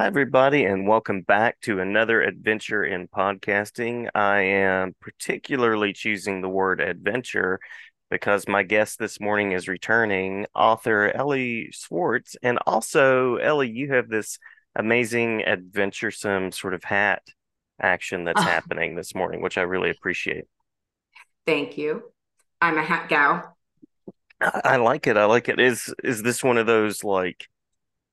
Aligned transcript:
Hi, 0.00 0.06
everybody, 0.06 0.64
and 0.64 0.88
welcome 0.88 1.20
back 1.20 1.60
to 1.60 1.78
another 1.78 2.22
adventure 2.22 2.82
in 2.82 3.06
podcasting. 3.06 4.08
I 4.14 4.40
am 4.40 4.94
particularly 4.98 5.92
choosing 5.92 6.40
the 6.40 6.48
word 6.48 6.80
adventure 6.80 7.60
because 8.10 8.48
my 8.48 8.62
guest 8.62 8.98
this 8.98 9.20
morning 9.20 9.52
is 9.52 9.68
returning, 9.68 10.46
author 10.54 11.12
Elly 11.14 11.70
Swartz. 11.72 12.34
And 12.42 12.58
also, 12.66 13.36
Elly, 13.36 13.68
you 13.68 13.92
have 13.92 14.08
this 14.08 14.38
amazing 14.74 15.44
adventuresome 15.44 16.50
sort 16.50 16.72
of 16.72 16.82
hat 16.82 17.20
action 17.78 18.24
that's 18.24 18.40
Oh, 18.40 18.44
happening 18.46 18.96
this 18.96 19.14
morning, 19.14 19.42
which 19.42 19.58
I 19.58 19.62
really 19.62 19.90
appreciate. 19.90 20.46
thank 21.46 21.76
you. 21.76 22.04
I'm 22.62 22.78
a 22.78 22.82
hat 22.82 23.10
gal. 23.10 23.54
I, 24.40 24.60
I 24.64 24.76
like 24.76 25.06
it. 25.06 25.18
I 25.18 25.26
like 25.26 25.50
it. 25.50 25.60
Is 25.60 25.94
is 26.02 26.22
this 26.22 26.42
one 26.42 26.56
of 26.56 26.66
those 26.66 27.04
like 27.04 27.48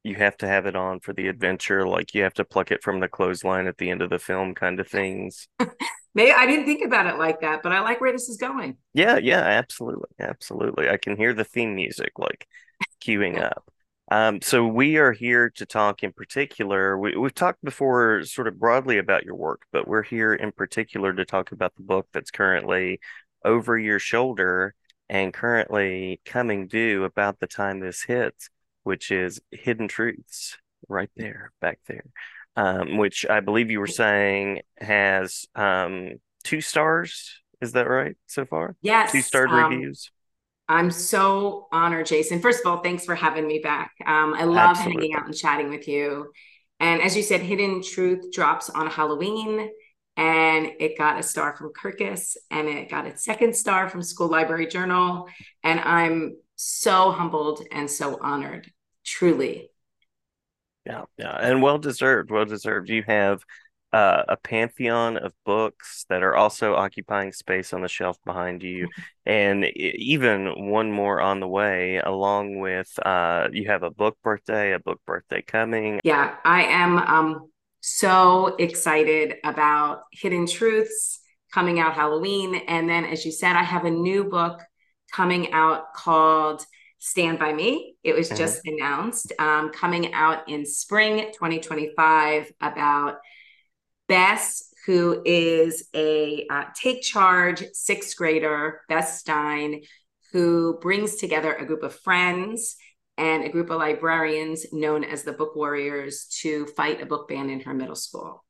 you 0.07 0.15
have 0.15 0.37
to 0.37 0.47
have 0.47 0.65
it 0.65 0.75
on 0.75 0.99
for 0.99 1.13
the 1.13 1.27
adventure, 1.27 1.87
like 1.87 2.13
you 2.13 2.23
have 2.23 2.33
to 2.35 2.45
pluck 2.45 2.71
it 2.71 2.83
from 2.83 2.99
the 2.99 3.07
clothesline 3.07 3.67
at 3.67 3.77
the 3.77 3.89
end 3.89 4.01
of 4.01 4.09
the 4.09 4.19
film 4.19 4.55
kind 4.55 4.79
of 4.79 4.87
things? 4.87 5.47
Maybe 6.15 6.31
I 6.31 6.47
didn't 6.47 6.65
think 6.65 6.83
about 6.83 7.05
it 7.05 7.17
like 7.19 7.41
that, 7.41 7.61
but 7.61 7.71
I 7.71 7.81
like 7.81 8.01
where 8.01 8.11
this 8.11 8.27
is 8.27 8.37
going. 8.37 8.77
Yeah, 8.93 9.17
yeah, 9.17 9.41
absolutely. 9.41 10.09
Absolutely. 10.19 10.89
I 10.89 10.97
can 10.97 11.15
hear 11.15 11.33
the 11.33 11.43
theme 11.43 11.75
music 11.75 12.13
like 12.17 12.47
queuing 13.03 13.39
up. 13.39 13.69
Um, 14.09 14.41
so 14.41 14.65
we 14.65 14.97
are 14.97 15.11
here 15.11 15.49
to 15.51 15.65
talk 15.65 16.01
in 16.01 16.13
particular. 16.13 16.97
We, 16.97 17.15
we've 17.17 17.33
talked 17.33 17.63
before 17.63 18.23
sort 18.23 18.47
of 18.47 18.57
broadly 18.57 18.97
about 18.97 19.25
your 19.25 19.35
work, 19.35 19.63
but 19.71 19.87
we're 19.87 20.03
here 20.03 20.33
in 20.33 20.51
particular 20.53 21.13
to 21.13 21.25
talk 21.25 21.51
about 21.51 21.75
the 21.75 21.83
book 21.83 22.07
that's 22.13 22.31
currently 22.31 22.99
over 23.43 23.77
your 23.77 23.99
shoulder 23.99 24.73
and 25.09 25.33
currently 25.33 26.21
coming 26.25 26.67
due 26.67 27.03
about 27.03 27.39
the 27.39 27.47
time 27.47 27.79
this 27.79 28.03
hits, 28.03 28.49
which 28.87 29.11
is 29.11 29.41
Hidden 29.51 29.89
Truths 29.89 30.57
right 30.87 31.09
there, 31.17 31.51
back 31.59 31.79
there. 31.87 32.05
Um, 32.55 32.97
which 32.97 33.25
I 33.29 33.41
believe 33.41 33.69
you 33.69 33.79
were 33.79 33.85
saying 33.87 34.61
has 34.79 35.45
um 35.53 36.13
two 36.43 36.61
stars. 36.61 37.41
Is 37.61 37.73
that 37.73 37.87
right 37.89 38.15
so 38.27 38.45
far? 38.45 38.69
Two 38.69 38.75
Yes, 38.81 39.25
starred 39.25 39.49
um, 39.49 39.71
reviews. 39.71 40.09
I'm 40.69 40.89
so 40.89 41.67
honored, 41.71 42.07
Jason. 42.07 42.39
First 42.39 42.61
of 42.61 42.71
all, 42.71 42.81
thanks 42.81 43.05
for 43.05 43.15
having 43.15 43.45
me 43.45 43.59
back. 43.59 43.91
Um, 44.05 44.33
I 44.33 44.43
love 44.45 44.77
hanging 44.77 45.13
out 45.13 45.25
and 45.25 45.35
chatting 45.35 45.69
with 45.69 45.87
you. 45.87 46.31
And 46.79 47.01
as 47.01 47.15
you 47.15 47.23
said, 47.23 47.41
Hidden 47.41 47.83
Truth 47.83 48.31
drops 48.31 48.69
on 48.69 48.87
Halloween, 48.87 49.69
and 50.15 50.71
it 50.79 50.97
got 50.97 51.19
a 51.19 51.23
star 51.23 51.55
from 51.55 51.71
Kirkus, 51.73 52.37
and 52.51 52.67
it 52.67 52.89
got 52.89 53.05
its 53.05 53.23
second 53.23 53.55
star 53.55 53.89
from 53.89 54.01
School 54.01 54.29
Library 54.29 54.67
Journal. 54.67 55.27
And 55.63 55.79
I'm 55.79 56.37
so 56.55 57.11
humbled 57.11 57.61
and 57.71 57.89
so 57.89 58.17
honored, 58.21 58.69
truly. 59.07 59.71
Yeah, 60.85 61.05
yeah, 61.17 61.35
and 61.41 61.61
well 61.61 61.79
deserved, 61.79 62.29
well 62.29 62.45
deserved. 62.45 62.89
You 62.89 63.03
have 63.07 63.41
uh, 63.91 64.23
a 64.27 64.37
pantheon 64.37 65.17
of 65.17 65.33
books 65.45 66.05
that 66.09 66.23
are 66.23 66.35
also 66.35 66.75
occupying 66.75 67.31
space 67.31 67.73
on 67.73 67.81
the 67.81 67.87
shelf 67.87 68.17
behind 68.25 68.63
you, 68.63 68.87
and 69.25 69.65
e- 69.65 69.95
even 69.97 70.69
one 70.69 70.91
more 70.91 71.19
on 71.19 71.39
the 71.39 71.47
way, 71.47 71.97
along 71.97 72.59
with 72.59 72.87
uh, 73.05 73.47
you 73.51 73.67
have 73.67 73.83
a 73.83 73.91
book 73.91 74.17
birthday, 74.23 74.73
a 74.73 74.79
book 74.79 75.01
birthday 75.05 75.41
coming. 75.41 75.99
Yeah, 76.03 76.35
I 76.45 76.63
am 76.63 76.97
um, 76.99 77.51
so 77.81 78.55
excited 78.57 79.35
about 79.43 80.03
Hidden 80.13 80.47
Truths 80.47 81.19
coming 81.53 81.79
out 81.79 81.93
Halloween. 81.93 82.55
And 82.67 82.89
then, 82.89 83.05
as 83.05 83.25
you 83.25 83.31
said, 83.31 83.55
I 83.55 83.63
have 83.63 83.85
a 83.85 83.91
new 83.91 84.25
book 84.25 84.61
coming 85.11 85.51
out 85.53 85.93
called 85.93 86.65
Stand 87.07 87.39
By 87.39 87.53
Me. 87.53 87.95
It 88.03 88.13
was 88.13 88.27
just 88.27 88.67
announced, 88.67 89.31
um, 89.39 89.71
coming 89.71 90.13
out 90.13 90.49
in 90.49 90.65
spring 90.65 91.31
2025 91.31 92.51
about 92.59 93.19
Bess, 94.09 94.73
who 94.85 95.21
is 95.25 95.87
a 95.95 96.45
uh, 96.49 96.65
take 96.75 97.01
charge 97.01 97.63
sixth 97.71 98.17
grader, 98.17 98.81
Bess 98.89 99.21
Stein, 99.21 99.83
who 100.33 100.79
brings 100.81 101.15
together 101.15 101.53
a 101.53 101.65
group 101.65 101.83
of 101.83 101.95
friends 101.95 102.75
and 103.17 103.43
a 103.43 103.49
group 103.49 103.69
of 103.69 103.77
librarians 103.77 104.65
known 104.73 105.05
as 105.05 105.23
the 105.23 105.31
Book 105.31 105.55
Warriors 105.55 106.25
to 106.41 106.65
fight 106.67 107.01
a 107.01 107.05
book 107.05 107.29
ban 107.29 107.49
in 107.49 107.61
her 107.61 107.73
middle 107.73 107.95
school. 107.95 108.43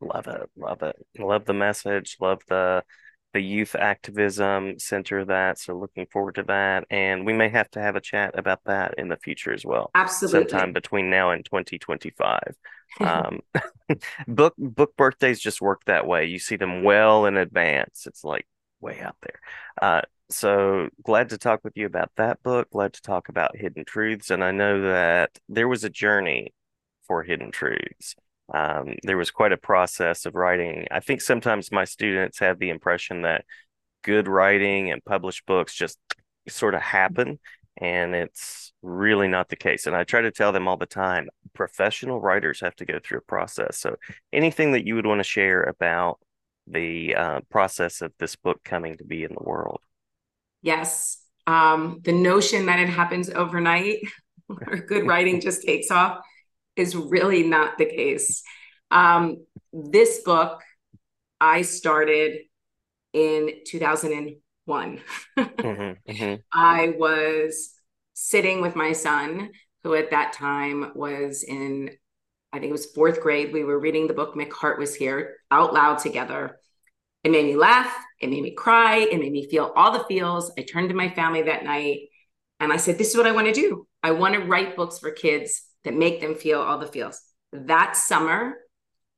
Love 0.00 0.28
it, 0.28 0.48
love 0.56 0.82
it, 0.82 0.96
love 1.18 1.44
the 1.46 1.52
message, 1.52 2.16
love 2.20 2.40
the 2.48 2.84
the 3.34 3.40
youth 3.40 3.74
activism 3.74 4.78
center 4.78 5.24
that. 5.24 5.58
So 5.58 5.76
looking 5.76 6.06
forward 6.06 6.36
to 6.36 6.42
that, 6.44 6.86
and 6.90 7.26
we 7.26 7.32
may 7.32 7.48
have 7.48 7.70
to 7.72 7.80
have 7.80 7.96
a 7.96 8.00
chat 8.00 8.38
about 8.38 8.64
that 8.64 8.94
in 8.98 9.08
the 9.08 9.16
future 9.16 9.52
as 9.52 9.64
well, 9.64 9.90
Absolutely. 9.94 10.48
sometime 10.48 10.72
between 10.72 11.10
now 11.10 11.30
and 11.30 11.44
2025. 11.44 12.40
Um, 13.00 13.40
book 14.26 14.54
book 14.56 14.96
birthdays 14.96 15.38
just 15.38 15.60
work 15.60 15.84
that 15.84 16.06
way. 16.06 16.24
You 16.24 16.38
see 16.38 16.56
them 16.56 16.82
well 16.82 17.26
in 17.26 17.36
advance. 17.36 18.06
It's 18.06 18.24
like 18.24 18.46
way 18.80 18.98
out 19.00 19.16
there. 19.20 19.40
Uh, 19.80 20.00
so 20.30 20.88
glad 21.02 21.28
to 21.28 21.38
talk 21.38 21.60
with 21.64 21.76
you 21.76 21.84
about 21.84 22.10
that 22.16 22.42
book. 22.42 22.70
Glad 22.70 22.94
to 22.94 23.02
talk 23.02 23.28
about 23.28 23.56
Hidden 23.56 23.84
Truths, 23.84 24.30
and 24.30 24.42
I 24.42 24.52
know 24.52 24.80
that 24.82 25.38
there 25.50 25.68
was 25.68 25.84
a 25.84 25.90
journey 25.90 26.54
for 27.06 27.22
Hidden 27.22 27.50
Truths. 27.50 28.16
Um, 28.52 28.94
there 29.02 29.16
was 29.16 29.30
quite 29.30 29.52
a 29.52 29.58
process 29.58 30.26
of 30.26 30.34
writing. 30.34 30.86
I 30.90 31.00
think 31.00 31.20
sometimes 31.20 31.70
my 31.70 31.84
students 31.84 32.38
have 32.38 32.58
the 32.58 32.70
impression 32.70 33.22
that 33.22 33.44
good 34.02 34.28
writing 34.28 34.90
and 34.90 35.04
published 35.04 35.46
books 35.46 35.74
just 35.74 35.98
sort 36.48 36.74
of 36.74 36.80
happen, 36.80 37.38
and 37.76 38.14
it's 38.14 38.72
really 38.82 39.28
not 39.28 39.48
the 39.48 39.56
case. 39.56 39.86
And 39.86 39.94
I 39.94 40.04
try 40.04 40.22
to 40.22 40.30
tell 40.30 40.52
them 40.52 40.66
all 40.66 40.76
the 40.76 40.86
time, 40.86 41.28
professional 41.54 42.20
writers 42.20 42.60
have 42.60 42.76
to 42.76 42.86
go 42.86 42.98
through 43.02 43.18
a 43.18 43.22
process. 43.22 43.78
So 43.78 43.96
anything 44.32 44.72
that 44.72 44.86
you 44.86 44.94
would 44.94 45.06
want 45.06 45.20
to 45.20 45.24
share 45.24 45.62
about 45.62 46.18
the 46.66 47.14
uh, 47.14 47.40
process 47.50 48.00
of 48.02 48.12
this 48.18 48.36
book 48.36 48.62
coming 48.64 48.96
to 48.98 49.04
be 49.04 49.24
in 49.24 49.30
the 49.30 49.44
world? 49.44 49.80
yes. 50.62 51.18
Um, 51.46 52.00
the 52.04 52.12
notion 52.12 52.66
that 52.66 52.78
it 52.78 52.90
happens 52.90 53.30
overnight 53.30 54.00
or 54.48 54.76
good 54.76 55.06
writing 55.06 55.40
just 55.40 55.62
takes 55.62 55.90
off 55.90 56.18
is 56.78 56.96
really 56.96 57.42
not 57.42 57.78
the 57.78 57.86
case. 57.86 58.42
Um, 58.90 59.44
this 59.72 60.20
book 60.22 60.62
I 61.40 61.62
started 61.62 62.38
in 63.12 63.50
2001. 63.66 65.00
hmm 65.62 65.92
hmm 66.06 66.34
I 66.52 66.94
was 66.98 67.70
sitting 68.14 68.60
with 68.60 68.76
my 68.76 68.92
son, 68.92 69.50
who 69.82 69.94
at 69.94 70.10
that 70.10 70.32
time 70.32 70.92
was 70.94 71.42
in, 71.42 71.90
I 72.52 72.58
think 72.58 72.70
it 72.70 72.72
was 72.72 72.86
fourth 72.86 73.20
grade. 73.20 73.52
We 73.52 73.64
were 73.64 73.78
reading 73.78 74.06
the 74.06 74.14
book 74.14 74.34
Mick 74.34 74.52
Harte 74.52 74.78
was 74.78 74.94
here 74.94 75.36
out 75.50 75.74
loud 75.74 75.98
together. 75.98 76.58
It 77.24 77.30
made 77.32 77.46
me 77.46 77.56
laugh. 77.56 77.94
It 78.20 78.30
made 78.30 78.42
me 78.42 78.52
cry. 78.54 78.98
It 78.98 79.18
made 79.18 79.32
me 79.32 79.48
feel 79.50 79.72
all 79.76 79.92
the 79.92 80.04
feels. 80.04 80.52
I 80.58 80.62
turned 80.62 80.88
to 80.90 80.94
my 80.94 81.10
family 81.10 81.42
that 81.42 81.64
night 81.64 82.00
and 82.60 82.72
I 82.72 82.76
said, 82.76 82.98
This 82.98 83.10
is 83.10 83.16
what 83.16 83.26
I 83.26 83.32
want 83.32 83.48
to 83.48 83.52
do. 83.52 83.86
I 84.02 84.12
want 84.12 84.34
to 84.34 84.40
write 84.40 84.76
books 84.76 84.98
for 84.98 85.10
kids 85.10 85.62
that 85.84 85.94
make 85.94 86.20
them 86.20 86.34
feel 86.34 86.60
all 86.60 86.78
the 86.78 86.86
feels. 86.86 87.20
That 87.52 87.96
summer, 87.96 88.54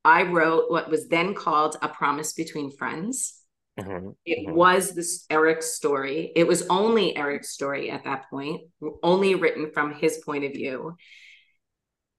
I 0.05 0.23
wrote 0.23 0.71
what 0.71 0.89
was 0.89 1.09
then 1.09 1.33
called 1.35 1.77
A 1.81 1.89
Promise 1.89 2.33
Between 2.33 2.71
Friends. 2.75 3.39
hmm 3.77 4.13
It 4.25 4.47
hmm 4.47 4.55
was 4.55 4.93
this 4.93 5.25
Eric's 5.29 5.73
story. 5.73 6.31
It 6.35 6.47
was 6.47 6.67
only 6.69 7.17
Eric's 7.17 7.49
story 7.51 7.91
at 7.91 8.03
that 8.05 8.29
point, 8.29 8.61
only 9.03 9.35
written 9.35 9.71
from 9.73 9.93
his 9.95 10.19
point 10.25 10.45
of 10.45 10.53
view. 10.53 10.95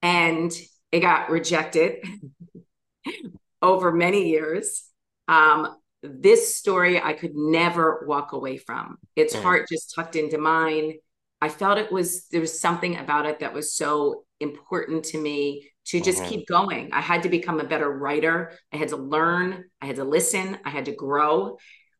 And 0.01 0.51
it 0.91 0.99
got 0.99 1.29
rejected 1.29 2.03
over 3.61 3.91
many 3.91 4.29
years. 4.29 4.83
Um, 5.27 5.77
this 6.01 6.55
story 6.55 7.01
I 7.01 7.13
could 7.13 7.35
never 7.35 8.05
walk 8.07 8.33
away 8.33 8.57
from. 8.57 8.97
Its 9.15 9.33
hmm 9.33 9.33
heart 9.33 9.67
just 9.69 9.93
tucked 9.95 10.15
into 10.15 10.37
mine. 10.37 10.93
I 11.41 11.49
felt 11.49 11.77
it 11.77 11.91
was, 11.91 12.27
there 12.27 12.41
was 12.41 12.59
something 12.59 12.97
about 12.97 13.25
it 13.25 13.39
that 13.39 13.53
was 13.53 13.73
so 13.73 14.22
important 14.39 15.05
to 15.05 15.17
me 15.21 15.69
to 15.85 16.01
just 16.01 16.23
hmm 16.23 16.25
keep 16.25 16.47
going. 16.47 16.91
I 16.93 17.01
had 17.01 17.23
to 17.23 17.29
become 17.29 17.59
a 17.59 17.63
better 17.67 17.89
writer. 17.91 18.53
I 18.73 18.77
had 18.77 18.89
to 18.89 18.97
learn, 18.97 19.65
I 19.81 19.85
had 19.85 19.97
to 19.97 20.03
listen, 20.03 20.57
I 20.65 20.69
had 20.69 20.85
to 20.85 20.93
grow. 20.93 21.57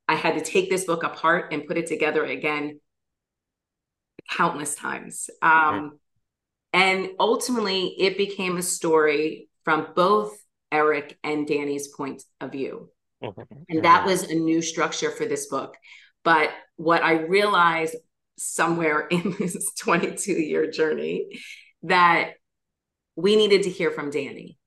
I 0.08 0.16
had 0.16 0.36
to 0.36 0.42
take 0.42 0.70
this 0.70 0.86
book 0.86 1.04
apart 1.04 1.54
and 1.54 1.66
put 1.68 1.78
it 1.78 1.88
together 1.88 2.26
again 2.26 2.80
countless 4.30 4.76
times. 4.76 5.30
Um, 5.42 6.00
and 6.74 7.10
ultimately, 7.20 7.96
it 8.00 8.18
became 8.18 8.58
a 8.58 8.62
story 8.64 9.50
from 9.66 9.90
both 9.96 10.38
Eric 10.72 11.18
and 11.24 11.48
Danny's 11.48 11.90
point 11.90 12.24
of 12.42 12.52
view. 12.52 12.90
hmm 13.22 13.32
And 13.70 13.84
that 13.86 14.06
hmm 14.06 14.08
was 14.08 14.24
a 14.24 14.36
new 14.36 14.62
structure 14.62 15.12
for 15.12 15.26
this 15.26 15.48
book. 15.48 15.76
But 16.24 16.52
what 16.78 17.04
I 17.04 17.22
realized 17.22 17.96
somewhere 18.38 19.08
in 19.12 19.36
this 19.40 19.74
22 19.80 20.34
year 20.34 20.70
journey 20.72 21.42
that 21.84 22.34
we 23.16 23.36
needed 23.36 23.64
to 23.64 23.70
hear 23.70 23.92
from 23.92 24.10
Danny. 24.10 24.58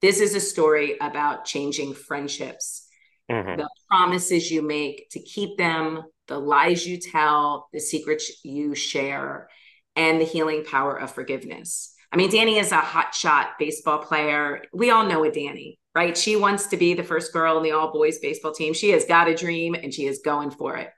This 0.00 0.20
is 0.20 0.34
a 0.34 0.40
story 0.40 0.96
about 1.00 1.44
changing 1.44 1.94
friendships, 1.94 2.88
hmm 3.30 3.56
the 3.56 3.68
promises 3.88 4.50
you 4.50 4.62
make 4.62 5.08
to 5.10 5.20
keep 5.20 5.58
them, 5.58 6.02
the 6.26 6.38
lies 6.38 6.86
you 6.86 6.98
tell, 6.98 7.68
the 7.72 7.80
secrets 7.80 8.44
you 8.44 8.74
share, 8.74 9.48
and 9.94 10.20
the 10.20 10.24
healing 10.24 10.64
power 10.64 10.96
of 10.98 11.12
forgiveness. 11.12 11.94
I 12.10 12.16
mean, 12.16 12.30
Danny 12.30 12.58
is 12.58 12.72
a 12.72 12.78
hotshot 12.78 13.50
baseball 13.58 13.98
player. 13.98 14.62
We 14.72 14.90
all 14.90 15.06
know 15.06 15.24
a 15.24 15.30
Danny, 15.30 15.78
right? 15.94 16.16
She 16.16 16.36
wants 16.36 16.66
to 16.68 16.76
be 16.76 16.94
the 16.94 17.02
first 17.02 17.32
girl 17.32 17.56
in 17.58 17.62
the 17.62 17.72
all 17.72 17.92
boys 17.92 18.18
baseball 18.18 18.52
team. 18.52 18.74
She 18.74 18.90
has 18.90 19.04
got 19.04 19.28
a 19.28 19.34
dream 19.34 19.74
and 19.74 19.92
she 19.92 20.06
is 20.06 20.20
going 20.24 20.50
for 20.50 20.76
it. 20.76 20.90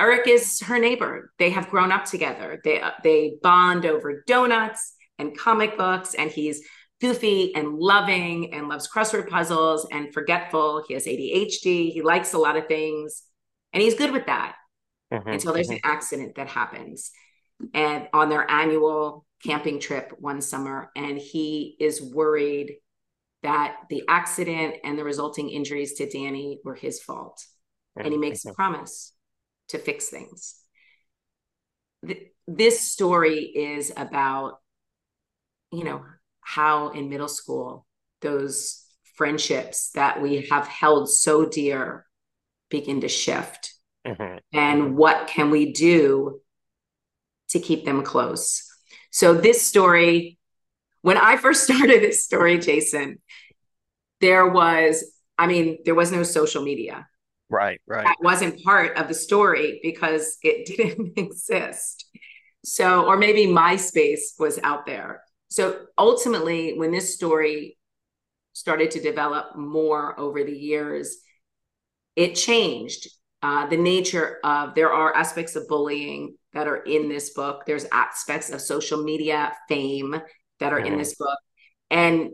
Eric 0.00 0.26
is 0.26 0.60
her 0.62 0.78
neighbor. 0.78 1.30
They 1.38 1.50
have 1.50 1.68
grown 1.68 1.92
up 1.92 2.06
together. 2.06 2.58
They 2.64 2.82
they 3.04 3.34
bond 3.42 3.84
over 3.84 4.24
donuts 4.26 4.94
and 5.18 5.36
comic 5.36 5.76
books, 5.76 6.14
and 6.14 6.30
he's 6.30 6.62
goofy 7.02 7.54
and 7.54 7.78
loving 7.78 8.54
and 8.54 8.68
loves 8.68 8.88
crossword 8.90 9.28
puzzles 9.28 9.86
and 9.92 10.12
forgetful. 10.14 10.84
He 10.88 10.94
has 10.94 11.04
ADHD. 11.04 11.92
He 11.92 12.00
likes 12.02 12.32
a 12.32 12.38
lot 12.38 12.56
of 12.56 12.66
things, 12.66 13.24
and 13.74 13.82
he's 13.82 13.94
good 13.94 14.10
with 14.10 14.26
that 14.26 14.56
mm-hmm, 15.12 15.28
until 15.28 15.52
there's 15.52 15.68
mm-hmm. 15.68 15.86
an 15.86 15.92
accident 15.92 16.34
that 16.36 16.48
happens. 16.48 17.10
And 17.74 18.08
on 18.14 18.30
their 18.30 18.50
annual 18.50 19.26
camping 19.44 19.80
trip 19.80 20.14
one 20.18 20.40
summer, 20.40 20.90
and 20.96 21.18
he 21.18 21.76
is 21.78 22.00
worried 22.00 22.76
that 23.42 23.76
the 23.90 24.04
accident 24.08 24.76
and 24.82 24.98
the 24.98 25.04
resulting 25.04 25.50
injuries 25.50 25.94
to 25.94 26.08
Danny 26.08 26.58
were 26.64 26.74
his 26.74 27.02
fault. 27.02 27.38
Mm-hmm. 27.98 28.06
And 28.06 28.12
he 28.14 28.18
makes 28.18 28.46
a 28.46 28.48
mm-hmm. 28.48 28.54
promise 28.54 29.12
to 29.70 29.78
fix 29.78 30.08
things. 30.08 30.56
This 32.46 32.80
story 32.80 33.40
is 33.44 33.92
about, 33.96 34.58
you 35.72 35.84
know, 35.84 36.04
how 36.40 36.90
in 36.90 37.08
middle 37.08 37.28
school 37.28 37.86
those 38.20 38.84
friendships 39.14 39.90
that 39.90 40.20
we 40.20 40.46
have 40.50 40.66
held 40.66 41.08
so 41.08 41.46
dear 41.46 42.06
begin 42.70 43.02
to 43.02 43.08
shift. 43.08 43.74
Mm-hmm. 44.06 44.38
And 44.52 44.96
what 44.96 45.26
can 45.26 45.50
we 45.50 45.72
do 45.72 46.40
to 47.50 47.60
keep 47.60 47.84
them 47.84 48.02
close? 48.02 48.66
So, 49.12 49.34
this 49.34 49.66
story, 49.66 50.38
when 51.02 51.18
I 51.18 51.36
first 51.36 51.64
started 51.64 52.02
this 52.02 52.24
story, 52.24 52.58
Jason, 52.58 53.20
there 54.20 54.46
was, 54.48 55.04
I 55.36 55.46
mean, 55.46 55.78
there 55.84 55.94
was 55.94 56.12
no 56.12 56.22
social 56.22 56.62
media. 56.62 57.06
Right, 57.50 57.80
right. 57.86 58.04
That 58.04 58.16
wasn't 58.20 58.62
part 58.62 58.96
of 58.96 59.08
the 59.08 59.14
story 59.14 59.80
because 59.82 60.38
it 60.42 60.66
didn't 60.76 61.18
exist. 61.18 62.06
So, 62.64 63.06
or 63.06 63.16
maybe 63.16 63.46
MySpace 63.46 64.38
was 64.38 64.58
out 64.62 64.86
there. 64.86 65.22
So 65.48 65.86
ultimately, 65.98 66.78
when 66.78 66.92
this 66.92 67.14
story 67.14 67.76
started 68.52 68.92
to 68.92 69.00
develop 69.00 69.56
more 69.56 70.18
over 70.18 70.44
the 70.44 70.56
years, 70.56 71.18
it 72.14 72.34
changed. 72.34 73.08
Uh, 73.42 73.66
the 73.66 73.76
nature 73.76 74.38
of 74.44 74.74
there 74.74 74.92
are 74.92 75.16
aspects 75.16 75.56
of 75.56 75.66
bullying 75.66 76.36
that 76.52 76.68
are 76.68 76.82
in 76.82 77.08
this 77.08 77.30
book. 77.30 77.64
There's 77.66 77.86
aspects 77.90 78.50
of 78.50 78.60
social 78.60 79.02
media 79.02 79.52
fame 79.68 80.20
that 80.60 80.72
are 80.72 80.78
mm-hmm. 80.78 80.92
in 80.92 80.98
this 80.98 81.14
book. 81.16 81.38
And 81.90 82.30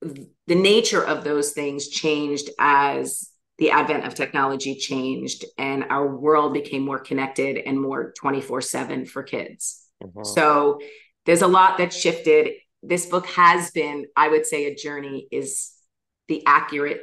the 0.00 0.54
nature 0.54 1.04
of 1.04 1.22
those 1.22 1.52
things 1.52 1.88
changed 1.88 2.50
as 2.58 3.30
the 3.58 3.70
advent 3.70 4.04
of 4.04 4.14
technology 4.14 4.74
changed 4.74 5.44
and 5.56 5.84
our 5.90 6.14
world 6.14 6.52
became 6.52 6.82
more 6.82 6.98
connected 6.98 7.56
and 7.56 7.80
more 7.80 8.12
24 8.18 8.60
7 8.60 9.06
for 9.06 9.22
kids. 9.22 9.86
Mm-hmm. 10.02 10.24
So 10.24 10.80
there's 11.24 11.42
a 11.42 11.46
lot 11.46 11.78
that 11.78 11.92
shifted. 11.92 12.50
This 12.82 13.06
book 13.06 13.26
has 13.28 13.70
been, 13.70 14.06
I 14.16 14.28
would 14.28 14.46
say, 14.46 14.66
a 14.66 14.74
journey 14.74 15.26
is 15.30 15.72
the 16.28 16.42
accurate 16.46 17.00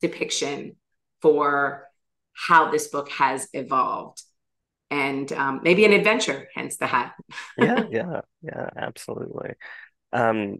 depiction 0.00 0.76
for 1.20 1.86
how 2.32 2.70
this 2.70 2.88
book 2.88 3.10
has 3.10 3.48
evolved 3.52 4.22
and 4.90 5.32
um, 5.32 5.60
maybe 5.62 5.84
an 5.84 5.92
adventure 5.92 6.48
hence 6.54 6.76
the 6.76 6.86
hat 6.86 7.14
yeah 7.58 7.84
yeah 7.90 8.20
yeah 8.42 8.68
absolutely 8.76 9.54
um, 10.12 10.58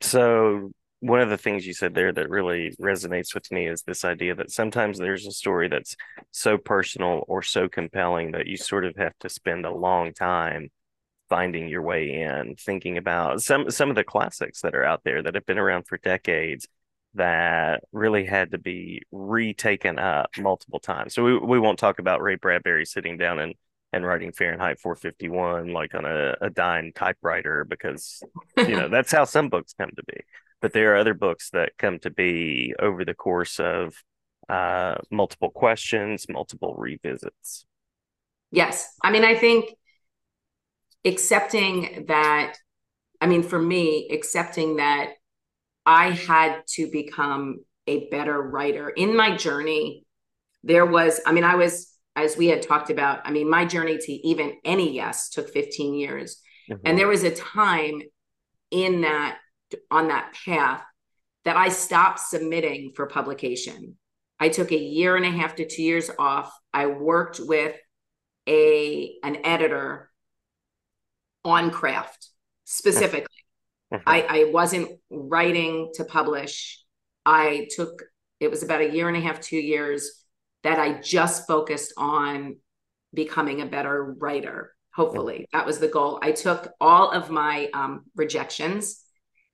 so 0.00 0.70
one 1.00 1.20
of 1.20 1.30
the 1.30 1.38
things 1.38 1.66
you 1.66 1.74
said 1.74 1.94
there 1.94 2.12
that 2.12 2.28
really 2.28 2.74
resonates 2.80 3.34
with 3.34 3.50
me 3.52 3.68
is 3.68 3.82
this 3.82 4.04
idea 4.04 4.34
that 4.34 4.50
sometimes 4.50 4.98
there's 4.98 5.26
a 5.26 5.30
story 5.30 5.68
that's 5.68 5.94
so 6.32 6.58
personal 6.58 7.24
or 7.28 7.42
so 7.42 7.68
compelling 7.68 8.32
that 8.32 8.46
you 8.46 8.56
sort 8.56 8.84
of 8.84 8.96
have 8.96 9.16
to 9.20 9.28
spend 9.28 9.64
a 9.64 9.74
long 9.74 10.12
time 10.12 10.70
finding 11.28 11.68
your 11.68 11.82
way 11.82 12.22
in 12.22 12.56
thinking 12.58 12.96
about 12.96 13.42
some 13.42 13.70
some 13.70 13.90
of 13.90 13.96
the 13.96 14.04
classics 14.04 14.62
that 14.62 14.74
are 14.74 14.84
out 14.84 15.02
there 15.04 15.22
that 15.22 15.34
have 15.34 15.46
been 15.46 15.58
around 15.58 15.86
for 15.86 15.98
decades 15.98 16.66
that 17.14 17.84
really 17.92 18.24
had 18.24 18.50
to 18.50 18.58
be 18.58 19.02
retaken 19.12 19.98
up 19.98 20.30
multiple 20.38 20.78
times. 20.78 21.14
So 21.14 21.24
we, 21.24 21.38
we 21.38 21.58
won't 21.58 21.78
talk 21.78 21.98
about 21.98 22.22
ray 22.22 22.36
bradbury 22.36 22.84
sitting 22.84 23.16
down 23.16 23.38
and 23.38 23.54
and 23.92 24.04
writing 24.04 24.32
Fahrenheit 24.32 24.80
451 24.80 25.72
like 25.72 25.94
on 25.94 26.04
a, 26.04 26.34
a 26.40 26.50
dying 26.50 26.92
typewriter 26.92 27.64
because 27.64 28.22
you 28.56 28.76
know 28.76 28.88
that's 28.90 29.12
how 29.12 29.24
some 29.24 29.48
books 29.48 29.74
come 29.78 29.90
to 29.96 30.02
be 30.04 30.20
but 30.60 30.72
there 30.72 30.92
are 30.92 30.96
other 30.96 31.14
books 31.14 31.50
that 31.50 31.76
come 31.78 31.98
to 32.00 32.10
be 32.10 32.74
over 32.78 33.04
the 33.04 33.14
course 33.14 33.60
of 33.60 33.94
uh, 34.48 34.96
multiple 35.10 35.50
questions, 35.50 36.26
multiple 36.28 36.74
revisits. 36.76 37.66
Yes. 38.50 38.94
I 39.02 39.10
mean, 39.10 39.24
I 39.24 39.34
think 39.34 39.74
accepting 41.04 42.06
that, 42.08 42.54
I 43.20 43.26
mean, 43.26 43.42
for 43.42 43.60
me, 43.60 44.08
accepting 44.10 44.76
that 44.76 45.10
I 45.84 46.10
had 46.10 46.62
to 46.74 46.90
become 46.90 47.64
a 47.86 48.08
better 48.08 48.40
writer 48.40 48.88
in 48.88 49.16
my 49.16 49.36
journey, 49.36 50.04
there 50.62 50.86
was, 50.86 51.20
I 51.26 51.32
mean, 51.32 51.44
I 51.44 51.54
was, 51.54 51.92
as 52.16 52.36
we 52.36 52.48
had 52.48 52.62
talked 52.62 52.90
about, 52.90 53.20
I 53.24 53.30
mean, 53.30 53.48
my 53.48 53.64
journey 53.64 53.98
to 53.98 54.12
even 54.12 54.54
any 54.64 54.94
yes 54.94 55.28
took 55.30 55.50
15 55.50 55.94
years. 55.94 56.40
Mm-hmm. 56.70 56.86
And 56.86 56.98
there 56.98 57.08
was 57.08 57.22
a 57.22 57.34
time 57.34 58.02
in 58.70 59.02
that 59.02 59.38
on 59.90 60.08
that 60.08 60.34
path 60.44 60.82
that 61.44 61.56
I 61.56 61.68
stopped 61.68 62.20
submitting 62.20 62.92
for 62.94 63.06
publication. 63.06 63.96
I 64.40 64.48
took 64.48 64.70
a 64.70 64.78
year 64.78 65.16
and 65.16 65.24
a 65.24 65.30
half 65.30 65.56
to 65.56 65.66
two 65.66 65.82
years 65.82 66.10
off. 66.18 66.52
I 66.72 66.86
worked 66.86 67.40
with 67.40 67.76
a 68.48 69.14
an 69.22 69.38
editor 69.44 70.10
on 71.44 71.70
craft 71.70 72.28
specifically. 72.64 73.26
Mm-hmm. 73.92 74.02
I, 74.06 74.26
I 74.28 74.44
wasn't 74.52 74.90
writing 75.10 75.90
to 75.94 76.04
publish. 76.04 76.82
I 77.24 77.68
took 77.74 78.02
it 78.40 78.50
was 78.50 78.62
about 78.62 78.80
a 78.80 78.90
year 78.90 79.08
and 79.08 79.16
a 79.16 79.20
half, 79.20 79.40
two 79.40 79.56
years 79.56 80.24
that 80.62 80.78
I 80.78 81.00
just 81.00 81.46
focused 81.46 81.92
on 81.96 82.56
becoming 83.12 83.60
a 83.60 83.66
better 83.66 84.14
writer. 84.18 84.74
Hopefully, 84.94 85.46
that 85.52 85.66
was 85.66 85.78
the 85.78 85.88
goal. 85.88 86.18
I 86.22 86.32
took 86.32 86.72
all 86.80 87.10
of 87.10 87.30
my 87.30 87.68
um, 87.72 88.04
rejections 88.16 89.02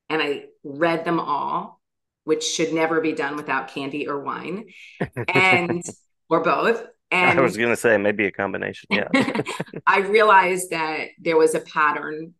and 0.08 0.22
I 0.22 0.44
read 0.62 1.04
them 1.04 1.20
all, 1.20 1.80
which 2.24 2.44
should 2.44 2.72
never 2.72 3.00
be 3.00 3.12
done 3.12 3.36
without 3.36 3.68
candy 3.68 4.08
or 4.08 4.20
wine, 4.20 4.66
and 5.28 5.82
or 6.28 6.42
both. 6.42 6.84
And 7.10 7.38
I 7.38 7.42
was 7.42 7.56
going 7.56 7.70
to 7.70 7.76
say 7.76 7.96
maybe 7.96 8.26
a 8.26 8.32
combination. 8.32 8.88
Yeah. 8.90 9.08
I 9.86 10.00
realized 10.00 10.70
that 10.70 11.08
there 11.20 11.36
was 11.36 11.54
a 11.54 11.60
pattern 11.60 12.34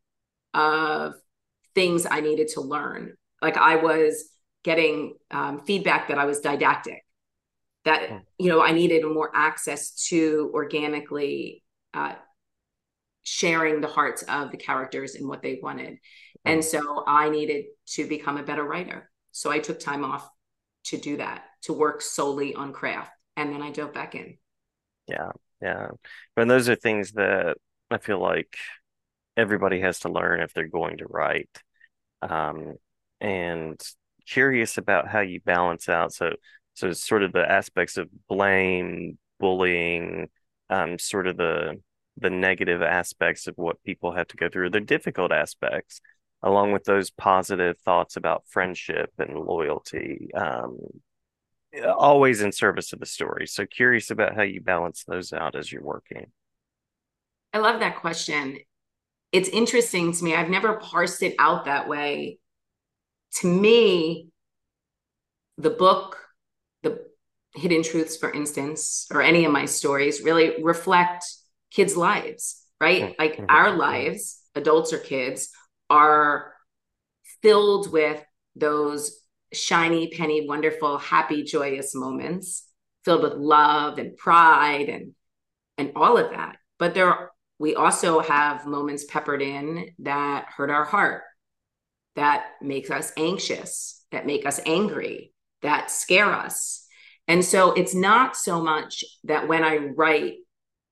of 0.53 1.15
things 1.75 2.07
I 2.11 2.21
needed 2.21 2.49
to 2.55 2.61
learn. 2.61 3.15
Like 3.41 3.57
I 3.57 3.77
was 3.77 4.31
getting 4.65 5.15
um, 5.31 5.61
feedback 5.65 6.09
that 6.09 6.19
I 6.19 6.25
was 6.25 6.41
didactic, 6.41 7.05
that, 7.85 8.09
hmm. 8.09 8.17
you 8.39 8.49
know, 8.49 8.63
I 8.63 8.73
needed 8.73 9.05
more 9.05 9.31
access 9.35 10.07
to 10.09 10.51
organically 10.55 11.63
uh, 11.93 12.15
sharing 13.23 13.81
the 13.81 13.89
hearts 13.89 14.23
of 14.23 14.51
the 14.51 14.57
characters 14.57 15.15
and 15.15 15.29
what 15.29 15.43
they 15.43 15.59
wanted. 15.63 15.99
And 16.45 16.65
so 16.65 17.05
I 17.07 17.31
needed 17.31 17.67
to 17.89 18.07
become 18.07 18.37
a 18.37 18.43
better 18.43 18.65
writer. 18.65 19.11
So 19.33 19.51
I 19.51 19.59
took 19.59 19.81
time 19.81 20.05
off 20.05 20.29
to 20.85 20.99
do 20.99 21.17
that, 21.17 21.45
to 21.63 21.73
work 21.73 22.03
solely 22.03 22.55
on 22.55 22.73
craft. 22.73 23.11
And 23.37 23.53
then 23.53 23.63
I 23.63 23.71
dove 23.71 23.93
back 23.93 24.15
in. 24.15 24.37
Yeah. 25.09 25.33
Yeah. 25.61 25.89
And 26.37 26.51
those 26.51 26.69
are 26.69 26.77
things 26.77 27.13
that 27.13 27.57
I 27.91 27.99
feel 27.99 28.21
like 28.21 28.57
everybody 29.37 29.81
has 29.81 30.01
to 30.01 30.11
learn 30.11 30.41
if 30.41 30.53
they're 30.53 30.69
going 30.69 30.99
to 30.99 31.07
write. 31.09 31.51
Um, 32.21 32.75
and 33.21 33.81
curious 34.27 34.79
about 34.79 35.09
how 35.09 35.21
you 35.21 35.41
balance 35.41 35.89
out. 35.89 36.13
So, 36.13 36.33
so 36.75 36.93
sort 36.93 37.23
of 37.23 37.33
the 37.33 37.51
aspects 37.51 37.97
of 37.97 38.09
blame, 38.29 39.19
bullying, 39.41 40.29
um, 40.71 40.99
sort 40.99 41.27
of 41.27 41.37
the 41.37 41.81
the 42.17 42.31
negative 42.31 42.81
aspects 42.81 43.49
of 43.49 43.55
what 43.57 43.83
people 43.83 44.13
have 44.13 44.29
to 44.29 44.37
go 44.37 44.49
through, 44.49 44.71
the 44.71 44.81
difficult 44.81 45.33
aspects, 45.33 46.01
along 46.45 46.73
with 46.73 46.85
those 46.85 47.11
positive 47.11 47.79
thoughts 47.79 48.17
about 48.17 48.47
friendship 48.47 49.11
and 49.19 49.35
loyalty, 49.35 50.29
um, 50.35 50.77
always 51.97 52.43
in 52.43 52.53
service 52.53 52.93
of 52.93 53.01
the 53.01 53.07
story. 53.07 53.47
So 53.47 53.65
curious 53.65 54.11
about 54.11 54.37
how 54.37 54.43
you 54.43 54.61
balance 54.61 55.05
those 55.05 55.33
out 55.33 55.57
as 55.57 55.73
you're 55.73 55.83
working. 55.83 56.27
I 57.55 57.59
love 57.59 57.81
that 57.81 57.97
question. 57.97 58.59
It's 59.33 59.49
interesting 59.49 60.13
to 60.13 60.23
me. 60.23 60.35
I've 60.35 60.51
never 60.51 60.75
parsed 60.75 61.23
it 61.23 61.35
out 61.39 61.65
that 61.65 61.89
way. 61.89 62.39
To 63.39 63.47
me, 63.47 64.29
the 65.57 65.71
book, 65.71 66.19
the 66.83 67.07
hidden 67.55 67.83
truths, 67.83 68.19
for 68.19 68.31
instance, 68.31 69.07
or 69.11 69.23
any 69.23 69.47
of 69.47 69.53
my 69.53 69.65
stories 69.65 70.23
really 70.23 70.63
reflect 70.63 71.25
kids' 71.71 71.97
lives, 71.97 72.63
right? 72.81 73.03
Mm-hmm. 73.03 73.23
Like 73.23 73.41
our 73.49 73.71
mm-hmm. 73.71 73.79
lives, 73.79 74.43
adults 74.55 74.93
or 74.93 74.99
kids, 74.99 75.49
are 75.95 76.53
filled 77.41 77.93
with 77.93 78.23
those 78.57 79.21
shiny, 79.53 80.09
penny, 80.09 80.47
wonderful, 80.49 80.99
happy, 80.99 81.45
joyous 81.45 81.95
moments 81.95 82.69
filled 83.05 83.23
with 83.23 83.35
love 83.35 83.99
and 83.99 84.17
pride 84.17 84.89
and 84.89 85.15
and 85.79 85.93
all 85.97 86.17
of 86.17 86.31
that. 86.31 86.57
But 86.79 86.95
there 86.95 87.31
we 87.59 87.75
also 87.77 88.21
have 88.21 88.67
moments 88.67 89.05
peppered 89.05 89.43
in 89.43 89.91
that 90.01 90.47
hurt 90.57 90.71
our 90.71 90.85
heart, 90.85 91.23
that 92.17 92.45
makes 92.61 92.91
us 92.91 93.13
anxious, 93.17 94.05
that 94.11 94.27
make 94.27 94.47
us 94.47 94.61
angry, 94.67 95.33
that 95.63 95.91
scare 95.91 96.33
us. 96.33 96.87
And 97.29 97.45
so 97.45 97.73
it's 97.73 97.95
not 97.95 98.37
so 98.37 98.61
much 98.61 99.05
that 99.25 99.49
when 99.49 99.65
I 99.65 99.77
write, 99.77 100.35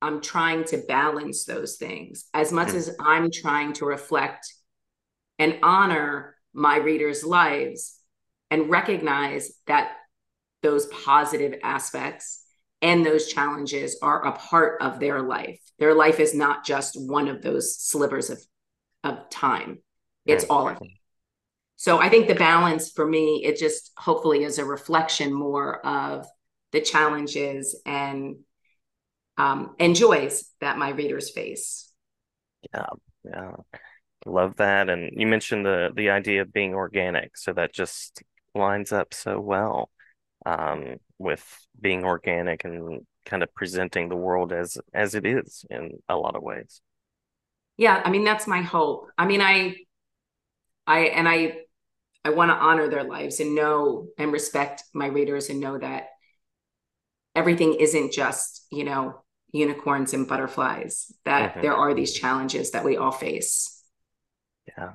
I'm 0.01 0.21
trying 0.21 0.65
to 0.65 0.79
balance 0.89 1.45
those 1.45 1.77
things 1.77 2.25
as 2.35 2.53
much 2.53 2.71
hmm. 2.71 2.77
as 2.77 2.97
I'm 3.01 3.31
trying 3.31 3.73
to 3.75 3.87
reflect 3.87 4.53
and 5.43 5.59
honor 5.65 6.37
my 6.55 6.77
readers' 6.77 7.25
lives 7.25 7.99
and 8.49 8.71
recognize 8.71 9.51
that 9.67 9.91
those 10.63 10.87
positive 10.87 11.59
aspects 11.65 12.45
and 12.81 13.05
those 13.05 13.27
challenges 13.27 13.99
are 14.03 14.25
a 14.25 14.33
part 14.33 14.81
of 14.81 15.01
their 15.01 15.21
life. 15.21 15.61
Their 15.81 15.95
life 15.95 16.21
is 16.21 16.33
not 16.33 16.65
just 16.65 16.95
one 16.97 17.27
of 17.27 17.43
those 17.43 17.77
slivers 17.77 18.31
of, 18.31 18.41
of 19.03 19.29
time, 19.31 19.81
it's 20.27 20.45
all 20.45 20.69
of 20.69 20.77
it. 20.81 20.89
So 21.75 21.99
I 21.99 22.09
think 22.09 22.29
the 22.29 22.37
balance 22.37 22.93
for 22.93 23.05
me, 23.05 23.45
it 23.45 23.59
just 23.59 23.91
hopefully 23.97 24.45
is 24.45 24.61
a 24.61 24.65
reflection 24.65 25.33
more 25.33 25.85
of 25.85 26.25
the 26.71 26.81
challenges 26.81 27.81
and 27.85 28.37
um, 29.37 29.75
and 29.81 29.97
joys 29.97 30.53
that 30.61 30.79
my 30.79 30.91
readers 30.91 31.31
face. 31.31 31.91
Yeah, 32.73 32.87
yeah, 33.25 33.53
love 34.27 34.57
that. 34.57 34.89
And 34.89 35.11
you 35.15 35.27
mentioned 35.27 35.67
the 35.67 35.91
the 35.95 36.11
idea 36.11 36.43
of 36.43 36.53
being 36.53 36.75
organic, 36.75 37.37
so 37.37 37.53
that 37.53 37.73
just 37.73 38.23
lines 38.55 38.93
up 38.93 39.15
so 39.15 39.41
well 39.41 39.91
um, 40.47 40.97
with 41.19 41.45
being 41.81 42.05
organic 42.05 42.65
and 42.65 43.07
kind 43.25 43.43
of 43.43 43.55
presenting 43.55 44.09
the 44.09 44.17
world 44.17 44.53
as 44.53 44.79
as 44.93 45.15
it 45.15 45.27
is 45.27 45.65
in 45.71 45.99
a 46.09 46.17
lot 46.17 46.37
of 46.37 46.43
ways. 46.43 46.81
Yeah, 47.77 48.01
I 48.05 48.11
mean 48.11 48.25
that's 48.25 48.47
my 48.47 48.63
hope. 48.63 49.09
I 49.17 49.27
mean, 49.27 49.41
I, 49.41 49.77
I 50.87 51.01
and 51.07 51.29
I, 51.29 51.59
I 52.25 52.31
want 52.31 52.51
to 52.51 52.57
honor 52.57 52.89
their 52.89 53.05
lives 53.05 53.41
and 53.41 53.55
know 53.55 54.09
and 54.19 54.33
respect 54.33 54.85
my 54.95 55.07
readers 55.07 55.49
and 55.49 55.61
know 55.61 55.79
that 55.79 56.09
everything 57.35 57.75
isn't 57.75 58.13
just 58.13 58.67
you 58.71 58.85
know 58.85 59.23
unicorns 59.53 60.15
and 60.15 60.29
butterflies. 60.29 61.13
That 61.25 61.53
mm-hmm. 61.53 61.63
there 61.63 61.75
are 61.75 61.95
these 61.95 62.13
challenges 62.13 62.73
that 62.73 62.85
we 62.85 62.97
all 62.97 63.13
face. 63.13 63.82
Yeah. 64.77 64.93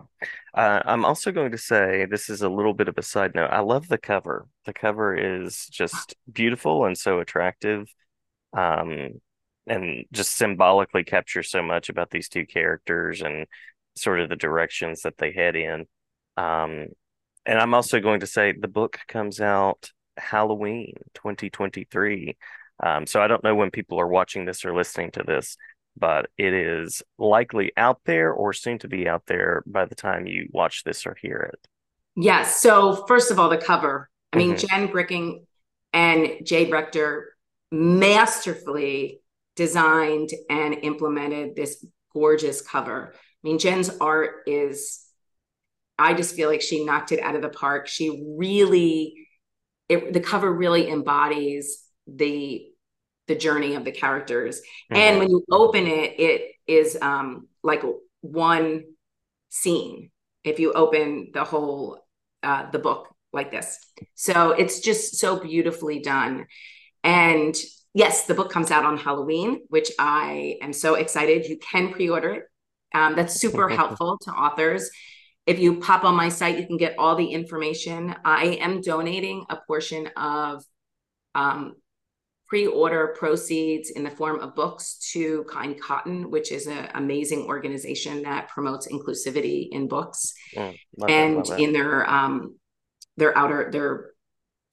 Uh, 0.54 0.82
I'm 0.86 1.06
also 1.06 1.32
going 1.32 1.52
to 1.52 1.58
say 1.58 2.06
this 2.10 2.30
is 2.30 2.42
a 2.42 2.50
little 2.50 2.74
bit 2.74 2.88
of 2.88 2.98
a 2.98 3.04
side 3.04 3.36
note. 3.36 3.50
I 3.52 3.60
love 3.60 3.88
the 3.88 3.98
cover. 3.98 4.48
The 4.66 4.74
cover 4.74 5.16
is 5.16 5.68
just 5.68 6.16
beautiful 6.32 6.86
and 6.86 6.98
so 6.98 7.20
attractive. 7.20 7.88
Um, 8.54 9.20
and 9.68 10.06
just 10.12 10.36
symbolically 10.36 11.04
captures 11.04 11.52
so 11.52 11.62
much 11.62 11.90
about 11.90 12.10
these 12.10 12.30
two 12.30 12.46
characters 12.46 13.22
and 13.22 13.46
sort 13.96 14.22
of 14.22 14.30
the 14.30 14.36
directions 14.36 15.02
that 15.02 15.18
they 15.18 15.32
head 15.32 15.56
in. 15.56 15.86
Um, 16.38 16.88
and 17.46 17.60
I'm 17.60 17.74
also 17.74 18.00
going 18.00 18.22
to 18.22 18.28
say 18.28 18.52
the 18.54 18.68
book 18.68 19.00
comes 19.08 19.40
out 19.42 19.92
Halloween 20.18 20.94
2023. 21.14 22.38
Um, 22.84 23.06
so 23.06 23.22
I 23.22 23.28
don't 23.28 23.44
know 23.44 23.56
when 23.56 23.72
people 23.72 24.00
are 24.00 24.08
watching 24.08 24.46
this 24.46 24.64
or 24.64 24.76
listening 24.76 25.12
to 25.12 25.24
this, 25.24 25.58
but 25.98 26.30
it 26.38 26.54
is 26.54 27.02
likely 27.18 27.72
out 27.78 28.00
there 28.06 28.32
or 28.32 28.54
soon 28.54 28.80
to 28.80 28.88
be 28.88 29.08
out 29.08 29.24
there 29.28 29.64
by 29.66 29.86
the 29.86 29.96
time 29.96 30.28
you 30.28 30.48
watch 30.52 30.84
this 30.84 31.06
or 31.06 31.16
hear 31.22 31.52
it. 31.54 31.68
Yes. 32.16 32.62
So 32.62 33.06
first 33.08 33.32
of 33.32 33.40
all, 33.40 33.50
the 33.50 33.58
cover. 33.58 34.10
I 34.34 34.38
mean, 34.38 34.56
mm-hmm. 34.56 34.68
Jen 34.68 34.92
Bricking 34.92 35.46
and 35.94 36.46
Jay 36.46 36.70
Rector 36.70 37.34
masterfully 37.72 39.22
designed 39.56 40.30
and 40.50 40.76
implemented 40.84 41.56
this 41.56 41.86
gorgeous 42.14 42.62
cover. 42.62 43.14
I 43.14 43.18
mean, 43.44 43.60
Jen's 43.60 43.90
art 44.00 44.44
is, 44.48 45.04
I 45.98 46.14
just 46.14 46.36
feel 46.36 46.50
like 46.50 46.62
she 46.62 46.86
knocked 46.86 47.12
it 47.12 47.22
out 47.22 47.36
of 47.36 47.42
the 47.42 47.50
park. 47.50 47.88
She 47.88 48.24
really, 48.38 49.28
it, 49.90 50.14
the 50.14 50.20
cover 50.20 50.52
really 50.52 50.90
embodies 50.90 51.84
the 52.08 52.68
the 53.28 53.36
journey 53.36 53.76
of 53.76 53.86
the 53.86 53.92
characters. 53.92 54.60
Mm-hmm. 54.60 54.96
And 54.96 55.20
when 55.20 55.30
you 55.30 55.44
open 55.52 55.86
it, 55.88 56.20
it 56.20 56.52
is 56.66 56.98
um, 57.02 57.48
like 57.64 57.84
one 58.22 58.86
scene. 59.50 60.12
If 60.44 60.60
you 60.60 60.74
open 60.74 61.32
the 61.34 61.44
whole 61.44 62.00
uh, 62.44 62.70
the 62.72 62.80
book 62.80 63.14
like 63.34 63.52
this, 63.52 63.78
so 64.16 64.52
it's 64.52 64.80
just 64.80 65.18
so 65.18 65.40
beautifully 65.40 66.00
done. 66.00 66.46
And 67.04 67.56
yes, 67.94 68.26
the 68.26 68.34
book 68.34 68.50
comes 68.50 68.72
out 68.72 68.86
on 68.86 68.98
Halloween, 68.98 69.62
which 69.70 69.92
I 70.00 70.58
am 70.62 70.72
so 70.72 70.96
excited. 70.96 71.46
You 71.46 71.58
can 71.58 71.92
pre-order 71.92 72.34
it. 72.34 72.44
Um, 72.94 73.16
that's 73.16 73.36
super 73.36 73.68
helpful 73.80 74.18
to 74.22 74.32
authors. 74.32 74.90
If 75.46 75.60
you 75.60 75.80
pop 75.80 76.04
on 76.04 76.16
my 76.16 76.30
site, 76.30 76.60
you 76.60 76.68
can 76.68 76.78
get 76.78 76.96
all 76.98 77.16
the 77.16 77.28
information. 77.28 78.16
I 78.24 78.60
am 78.62 78.82
donating 78.82 79.46
a 79.50 79.58
portion 79.68 80.08
of 80.18 80.64
um, 81.36 81.76
pre-order 82.48 83.14
proceeds 83.18 83.90
in 83.90 84.04
the 84.04 84.10
form 84.10 84.40
of 84.40 84.56
books 84.56 84.98
to 85.12 85.44
Kind 85.50 85.80
Cotton, 85.82 86.32
which 86.32 86.52
is 86.52 86.68
an 86.68 86.90
amazing 86.96 87.42
organization 87.42 88.24
that 88.24 88.48
promotes 88.48 88.88
inclusivity 88.88 89.68
in 89.70 89.88
books 89.88 90.34
mm, 90.56 90.78
and 91.08 91.48
in 91.60 91.74
their 91.74 92.10
um, 92.10 92.56
their 93.18 93.38
outer 93.38 93.70
their 93.72 94.12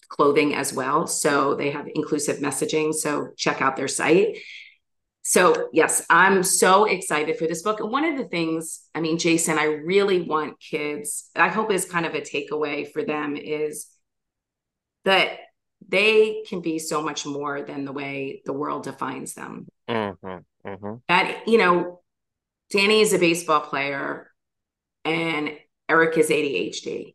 clothing 0.09 0.55
as 0.55 0.73
well. 0.73 1.07
So 1.07 1.55
they 1.57 1.71
have 1.71 1.87
inclusive 1.93 2.39
messaging. 2.39 2.95
So 2.95 3.31
check 3.37 3.61
out 3.61 3.77
their 3.77 3.89
site. 3.89 4.39
So 5.23 5.69
yes, 5.73 6.05
I'm 6.11 6.43
so 6.43 6.85
excited 6.85 7.39
for 7.39 7.47
this 7.47 7.63
book. 7.63 7.81
And 7.81 7.91
one 7.91 8.05
of 8.05 8.19
the 8.19 8.29
things, 8.29 8.83
I 8.95 9.01
mean, 9.01 9.19
Jason, 9.19 9.59
I 9.59 9.65
really 9.65 10.23
want 10.23 10.61
kids. 10.61 11.31
I 11.35 11.49
hope 11.49 11.73
is 11.73 11.87
kind 11.87 12.07
of 12.07 12.15
a 12.15 12.21
takeaway 12.21 12.93
for 12.93 13.03
them 13.03 13.35
is 13.35 13.87
that 15.05 15.39
they 15.89 16.43
can 16.49 16.61
be 16.61 16.79
so 16.79 17.03
much 17.03 17.27
more 17.27 17.63
than 17.63 17.85
the 17.85 17.93
way 17.93 18.43
the 18.45 18.53
world 18.53 18.85
defines 18.85 19.35
them. 19.35 19.67
Mm-hmm, 19.89 20.39
mm-hmm. 20.67 20.95
That, 21.09 21.47
you 21.47 21.59
know, 21.59 22.01
Danny 22.71 23.01
is 23.01 23.13
a 23.13 23.19
baseball 23.19 23.61
player 23.61 24.31
and 25.05 25.53
Eric 25.89 26.17
is 26.17 26.31
ADHD. 26.31 27.15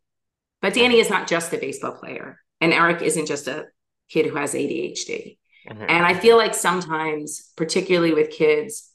But 0.62 0.74
Danny 0.74 1.00
is 1.00 1.10
not 1.10 1.26
just 1.26 1.52
a 1.52 1.58
baseball 1.58 1.92
player, 1.92 2.38
and 2.60 2.72
Eric 2.72 3.00
isn't 3.00 3.26
just 3.26 3.48
a 3.48 3.66
kid 4.10 4.26
who 4.26 4.36
has 4.36 4.52
ADHD. 4.52 5.38
Mm-hmm. 5.68 5.84
And 5.88 6.06
I 6.06 6.14
feel 6.14 6.36
like 6.36 6.54
sometimes, 6.54 7.50
particularly 7.56 8.12
with 8.12 8.30
kids, 8.30 8.90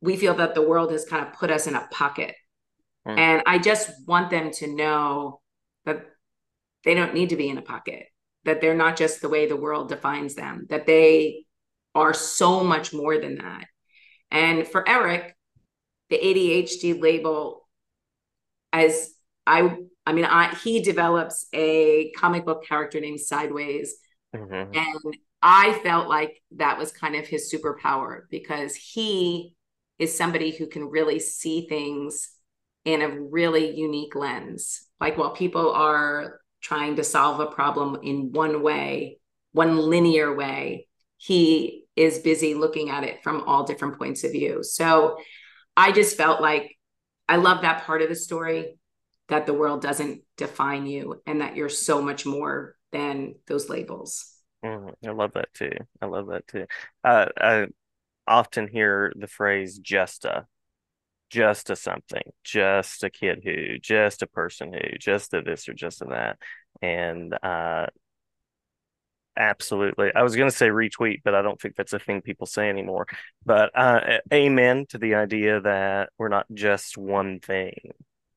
we 0.00 0.16
feel 0.16 0.34
that 0.34 0.54
the 0.54 0.66
world 0.66 0.90
has 0.92 1.04
kind 1.04 1.26
of 1.26 1.34
put 1.34 1.50
us 1.50 1.66
in 1.66 1.74
a 1.74 1.86
pocket. 1.90 2.34
Mm. 3.06 3.18
And 3.18 3.42
I 3.46 3.58
just 3.58 3.90
want 4.06 4.30
them 4.30 4.50
to 4.52 4.74
know 4.74 5.40
that 5.84 6.04
they 6.84 6.94
don't 6.94 7.14
need 7.14 7.30
to 7.30 7.36
be 7.36 7.48
in 7.48 7.58
a 7.58 7.62
pocket 7.62 8.06
that 8.44 8.60
they're 8.60 8.74
not 8.74 8.96
just 8.96 9.20
the 9.20 9.28
way 9.28 9.46
the 9.46 9.56
world 9.56 9.88
defines 9.88 10.34
them, 10.34 10.66
that 10.68 10.86
they 10.86 11.44
are 11.94 12.14
so 12.14 12.64
much 12.64 12.92
more 12.92 13.18
than 13.18 13.36
that. 13.36 13.66
And 14.30 14.66
for 14.66 14.88
Eric, 14.88 15.36
the 16.10 16.18
ADHD 16.18 17.00
label, 17.00 17.68
as 18.72 19.10
I, 19.46 19.76
I 20.06 20.12
mean, 20.12 20.24
I, 20.24 20.54
he 20.54 20.80
develops 20.80 21.46
a 21.52 22.10
comic 22.16 22.44
book 22.44 22.64
character 22.66 23.00
named 23.00 23.20
Sideways. 23.20 23.94
Mm-hmm. 24.34 24.74
And 24.74 25.16
I 25.42 25.78
felt 25.82 26.08
like 26.08 26.40
that 26.56 26.78
was 26.78 26.92
kind 26.92 27.16
of 27.16 27.26
his 27.26 27.52
superpower 27.52 28.22
because 28.30 28.74
he 28.74 29.54
is 29.98 30.16
somebody 30.16 30.50
who 30.50 30.66
can 30.66 30.84
really 30.84 31.18
see 31.18 31.66
things 31.68 32.30
in 32.84 33.02
a 33.02 33.08
really 33.08 33.76
unique 33.76 34.14
lens. 34.14 34.86
Like 35.00 35.18
while 35.18 35.30
people 35.30 35.72
are 35.72 36.40
trying 36.62 36.96
to 36.96 37.04
solve 37.04 37.40
a 37.40 37.46
problem 37.46 37.98
in 38.02 38.32
one 38.32 38.62
way, 38.62 39.18
one 39.52 39.76
linear 39.76 40.34
way. 40.34 40.88
He 41.18 41.84
is 41.94 42.20
busy 42.20 42.54
looking 42.54 42.88
at 42.88 43.04
it 43.04 43.22
from 43.22 43.42
all 43.46 43.64
different 43.64 43.98
points 43.98 44.24
of 44.24 44.32
view. 44.32 44.62
So 44.62 45.18
I 45.76 45.92
just 45.92 46.16
felt 46.16 46.40
like 46.40 46.76
I 47.28 47.36
love 47.36 47.62
that 47.62 47.84
part 47.84 48.02
of 48.02 48.08
the 48.08 48.14
story 48.14 48.78
that 49.28 49.46
the 49.46 49.54
world 49.54 49.82
doesn't 49.82 50.22
define 50.36 50.86
you 50.86 51.22
and 51.26 51.40
that 51.40 51.56
you're 51.56 51.68
so 51.68 52.02
much 52.02 52.26
more 52.26 52.76
than 52.92 53.34
those 53.46 53.68
labels. 53.68 54.32
Mm, 54.64 54.92
I 55.06 55.10
love 55.10 55.32
that 55.34 55.52
too. 55.54 55.72
I 56.00 56.06
love 56.06 56.28
that 56.28 56.46
too. 56.46 56.66
Uh, 57.02 57.26
I 57.40 57.66
often 58.26 58.68
hear 58.68 59.12
the 59.16 59.26
phrase 59.26 59.78
just 59.78 60.24
a 60.24 60.46
just 61.32 61.70
a 61.70 61.76
something, 61.76 62.22
just 62.44 63.04
a 63.04 63.10
kid 63.10 63.42
who, 63.44 63.78
just 63.78 64.22
a 64.22 64.26
person 64.26 64.72
who, 64.72 64.98
just 64.98 65.34
a 65.34 65.42
this 65.42 65.68
or 65.68 65.74
just 65.74 66.02
a 66.02 66.06
that. 66.06 66.38
And 66.82 67.34
uh 67.42 67.86
absolutely. 69.36 70.10
I 70.14 70.22
was 70.22 70.36
gonna 70.36 70.50
say 70.50 70.68
retweet, 70.68 71.22
but 71.24 71.34
I 71.34 71.42
don't 71.42 71.60
think 71.60 71.76
that's 71.76 71.92
a 71.94 71.98
thing 71.98 72.20
people 72.22 72.46
say 72.46 72.68
anymore. 72.68 73.06
But 73.44 73.70
uh 73.74 74.18
amen 74.32 74.86
to 74.90 74.98
the 74.98 75.14
idea 75.14 75.60
that 75.60 76.10
we're 76.18 76.28
not 76.28 76.46
just 76.52 76.98
one 76.98 77.40
thing. 77.40 77.92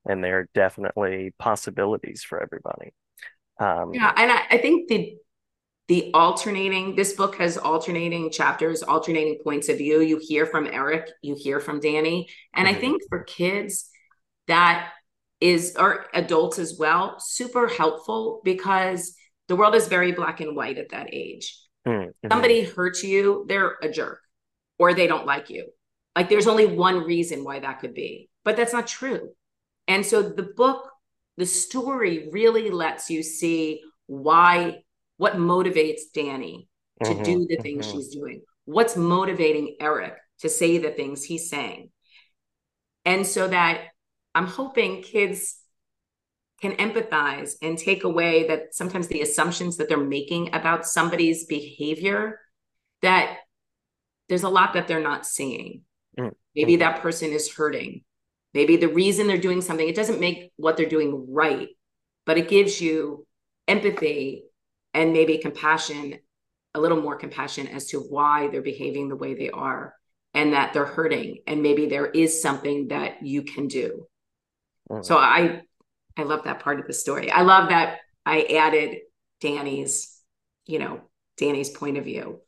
and 0.07 0.23
there 0.23 0.39
are 0.39 0.49
definitely 0.53 1.33
possibilities 1.39 2.23
for 2.23 2.41
everybody. 2.41 2.93
Um, 3.59 3.93
yeah, 3.93 4.13
and 4.15 4.31
I, 4.31 4.41
I 4.51 4.57
think 4.59 4.87
the 4.89 5.17
the 5.87 6.11
alternating 6.13 6.95
this 6.95 7.13
book 7.13 7.35
has 7.35 7.57
alternating 7.57 8.31
chapters 8.31 8.81
alternating 8.81 9.37
points 9.43 9.69
of 9.69 9.77
view. 9.77 10.01
You 10.01 10.19
hear 10.21 10.45
from 10.45 10.67
eric 10.67 11.09
you 11.21 11.35
hear 11.37 11.59
from 11.59 11.79
danny. 11.79 12.27
And 12.53 12.67
mm-hmm. 12.67 12.77
i 12.77 12.79
think 12.79 13.01
for 13.09 13.23
kids 13.23 13.89
that 14.47 14.91
is 15.41 15.75
or 15.77 16.05
adults 16.13 16.59
as 16.59 16.77
well 16.79 17.17
super 17.19 17.67
helpful 17.67 18.41
because 18.43 19.15
the 19.47 19.55
world 19.55 19.75
is 19.75 19.87
very 19.87 20.11
black 20.11 20.39
and 20.39 20.55
white 20.55 20.77
at 20.77 20.89
that 20.89 21.13
age. 21.13 21.59
Mm-hmm. 21.87 22.29
somebody 22.31 22.63
hurts 22.63 23.03
you 23.03 23.45
they're 23.47 23.75
a 23.83 23.89
jerk 23.89 24.19
or 24.79 24.93
they 24.93 25.07
don't 25.07 25.27
like 25.27 25.49
you. 25.51 25.67
Like 26.15 26.29
there's 26.29 26.47
only 26.47 26.65
one 26.65 27.03
reason 27.03 27.43
why 27.43 27.59
that 27.59 27.79
could 27.79 27.93
be 27.93 28.29
but 28.43 28.55
that's 28.55 28.73
not 28.73 28.87
true. 28.87 29.29
And 29.87 30.05
so 30.05 30.21
the 30.21 30.49
book 30.55 30.89
the 31.37 31.45
story 31.45 32.29
really 32.31 32.69
lets 32.69 33.09
you 33.09 33.21
see 33.21 33.81
why 34.07 34.83
what 35.17 35.33
motivates 35.33 36.01
danny 36.13 36.67
to 37.03 37.11
mm-hmm. 37.11 37.23
do 37.23 37.47
the 37.47 37.57
things 37.57 37.87
mm-hmm. 37.87 37.97
she's 37.97 38.09
doing 38.09 38.41
what's 38.65 38.95
motivating 38.95 39.75
eric 39.79 40.13
to 40.39 40.49
say 40.49 40.77
the 40.77 40.91
things 40.91 41.23
he's 41.23 41.49
saying 41.49 41.89
and 43.05 43.25
so 43.25 43.47
that 43.47 43.81
i'm 44.33 44.47
hoping 44.47 45.01
kids 45.01 45.57
can 46.61 46.73
empathize 46.73 47.55
and 47.61 47.77
take 47.77 48.05
away 48.05 48.47
that 48.47 48.73
sometimes 48.73 49.07
the 49.07 49.21
assumptions 49.21 49.77
that 49.77 49.89
they're 49.89 49.97
making 49.97 50.53
about 50.55 50.85
somebody's 50.85 51.45
behavior 51.45 52.39
that 53.01 53.37
there's 54.29 54.43
a 54.43 54.49
lot 54.49 54.73
that 54.73 54.87
they're 54.87 55.01
not 55.01 55.25
seeing 55.25 55.81
mm. 56.17 56.31
maybe 56.55 56.77
that 56.77 57.01
person 57.01 57.31
is 57.31 57.53
hurting 57.53 58.03
maybe 58.53 58.77
the 58.77 58.87
reason 58.87 59.27
they're 59.27 59.37
doing 59.37 59.61
something 59.61 59.87
it 59.87 59.95
doesn't 59.95 60.19
make 60.19 60.51
what 60.55 60.77
they're 60.77 60.89
doing 60.89 61.25
right 61.29 61.69
but 62.25 62.37
it 62.37 62.49
gives 62.49 62.81
you 62.81 63.27
empathy 63.67 64.43
and 64.95 65.13
maybe 65.13 65.37
compassion 65.37 66.15
a 66.73 66.79
little 66.79 67.01
more 67.01 67.15
compassion 67.15 67.67
as 67.67 67.85
to 67.87 67.99
why 67.99 68.47
they're 68.47 68.61
behaving 68.61 69.07
the 69.07 69.15
way 69.15 69.35
they 69.35 69.51
are 69.51 69.93
and 70.33 70.53
that 70.53 70.73
they're 70.73 70.85
hurting 70.85 71.37
and 71.45 71.61
maybe 71.61 71.85
there 71.85 72.07
is 72.07 72.41
something 72.41 72.87
that 72.87 73.23
you 73.23 73.43
can 73.43 73.67
do 73.67 74.07
mm. 74.89 75.05
so 75.05 75.17
i 75.17 75.61
I 76.17 76.23
love 76.23 76.43
that 76.43 76.59
part 76.59 76.79
of 76.79 76.87
the 76.87 76.93
story. 76.93 77.29
I 77.29 77.41
love 77.41 77.69
that 77.69 77.99
I 78.25 78.43
added 78.43 78.99
Danny's, 79.41 80.21
you 80.65 80.79
know, 80.79 81.01
Danny's 81.37 81.69
point 81.69 81.97
of 81.97 82.05
view. 82.05 82.41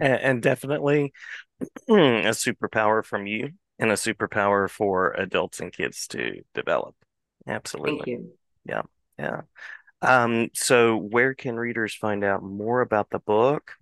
And, 0.00 0.14
and 0.14 0.42
definitely 0.42 1.12
a 1.88 2.32
superpower 2.32 3.04
from 3.04 3.26
you 3.26 3.50
and 3.78 3.90
a 3.90 3.94
superpower 3.94 4.68
for 4.68 5.12
adults 5.12 5.60
and 5.60 5.72
kids 5.72 6.08
to 6.08 6.42
develop. 6.54 6.94
Absolutely. 7.46 7.98
Thank 7.98 8.06
you. 8.08 8.32
Yeah. 8.64 8.82
Yeah. 9.18 9.42
Um, 10.02 10.48
so 10.54 10.96
where 10.96 11.34
can 11.34 11.56
readers 11.56 11.94
find 11.94 12.22
out 12.22 12.42
more 12.42 12.80
about 12.80 13.10
the 13.10 13.18
book 13.18 13.72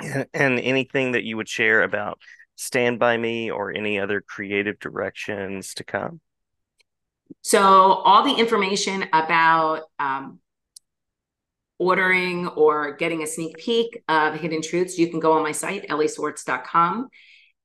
and, 0.00 0.26
anything 0.32 1.12
that 1.12 1.24
you 1.24 1.36
would 1.36 1.48
share 1.48 1.82
about 1.82 2.18
Stand 2.56 2.98
By 2.98 3.16
Me 3.16 3.50
or 3.50 3.72
any 3.72 3.98
other 3.98 4.20
creative 4.20 4.78
directions 4.78 5.74
to 5.74 5.84
come? 5.84 6.20
So 7.42 7.60
all 7.60 8.24
the 8.24 8.34
information 8.34 9.06
about 9.12 9.82
um, 9.98 10.38
ordering 11.78 12.48
or 12.48 12.96
getting 12.96 13.22
a 13.22 13.26
sneak 13.26 13.56
peek 13.58 14.02
of 14.08 14.34
Hidden 14.34 14.62
Truths, 14.62 14.98
you 14.98 15.08
can 15.08 15.20
go 15.20 15.32
on 15.32 15.42
my 15.42 15.52
site, 15.52 15.88
ellyswartz.com. 15.88 17.08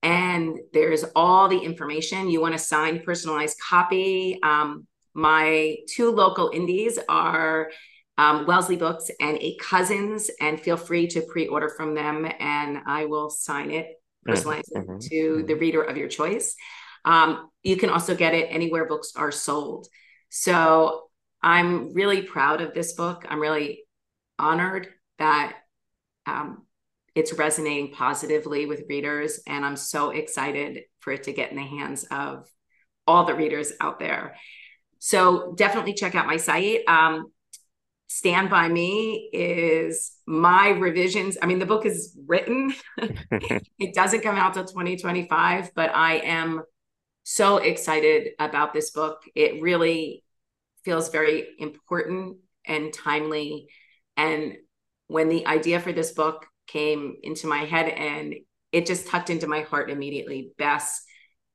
And 0.01 0.59
there's 0.71 1.03
all 1.15 1.49
the 1.49 1.59
information. 1.59 2.29
You 2.29 2.41
want 2.41 2.55
a 2.55 2.59
signed, 2.59 3.03
personalized 3.03 3.57
copy. 3.69 4.39
Um, 4.43 4.87
my 5.19 5.75
two 5.87 6.11
local 6.11 6.49
indies 6.53 6.97
are 7.09 7.71
um, 8.17 8.45
Wellesley 8.45 8.77
Books 8.77 9.11
and 9.19 9.37
Eight 9.37 9.59
Cousins, 9.59 10.29
and 10.39 10.59
feel 10.59 10.77
free 10.77 11.07
to 11.07 11.21
pre-order 11.21 11.69
from 11.69 11.93
them, 11.93 12.25
and 12.39 12.79
I 12.85 13.05
will 13.05 13.29
sign 13.29 13.69
it, 13.71 13.87
personalize 14.27 14.63
mm-hmm. 14.73 14.95
it 14.95 15.01
to 15.01 15.15
mm-hmm. 15.15 15.45
the 15.45 15.55
reader 15.55 15.81
of 15.83 15.97
your 15.97 16.07
choice. 16.07 16.55
Um, 17.03 17.49
you 17.63 17.75
can 17.75 17.89
also 17.89 18.15
get 18.15 18.33
it 18.33 18.47
anywhere 18.49 18.85
books 18.85 19.11
are 19.15 19.31
sold. 19.31 19.87
So 20.29 21.09
I'm 21.41 21.93
really 21.93 22.21
proud 22.21 22.61
of 22.61 22.73
this 22.73 22.93
book. 22.93 23.25
I'm 23.27 23.39
really 23.41 23.83
honored 24.37 24.87
that 25.17 25.57
um, 26.25 26.65
it's 27.15 27.33
resonating 27.33 27.91
positively 27.91 28.65
with 28.65 28.83
readers. 28.89 29.41
And 29.47 29.65
I'm 29.65 29.75
so 29.75 30.11
excited 30.11 30.83
for 30.99 31.11
it 31.11 31.23
to 31.23 31.33
get 31.33 31.51
in 31.51 31.57
the 31.57 31.63
hands 31.63 32.05
of 32.09 32.49
all 33.07 33.25
the 33.25 33.35
readers 33.35 33.71
out 33.81 33.99
there. 33.99 34.35
So 34.99 35.53
definitely 35.55 35.93
check 35.93 36.15
out 36.15 36.27
my 36.27 36.37
site. 36.37 36.81
Um, 36.87 37.31
Stand 38.07 38.49
By 38.49 38.67
Me 38.67 39.29
is 39.31 40.13
my 40.25 40.69
revisions. 40.69 41.37
I 41.41 41.45
mean, 41.45 41.59
the 41.59 41.65
book 41.65 41.85
is 41.85 42.17
written, 42.27 42.73
it 42.99 43.93
doesn't 43.93 44.21
come 44.21 44.35
out 44.35 44.55
till 44.55 44.65
2025, 44.65 45.71
but 45.75 45.91
I 45.93 46.15
am 46.15 46.63
so 47.23 47.57
excited 47.57 48.29
about 48.39 48.73
this 48.73 48.89
book. 48.89 49.21
It 49.35 49.61
really 49.61 50.23
feels 50.83 51.09
very 51.09 51.49
important 51.59 52.37
and 52.65 52.91
timely. 52.91 53.67
And 54.17 54.57
when 55.07 55.29
the 55.29 55.45
idea 55.45 55.79
for 55.79 55.91
this 55.91 56.11
book 56.11 56.47
came 56.65 57.15
into 57.21 57.45
my 57.45 57.59
head 57.59 57.89
and 57.89 58.33
it 58.71 58.87
just 58.87 59.07
tucked 59.07 59.29
into 59.29 59.47
my 59.47 59.61
heart 59.61 59.91
immediately, 59.91 60.51
Bess, 60.57 61.03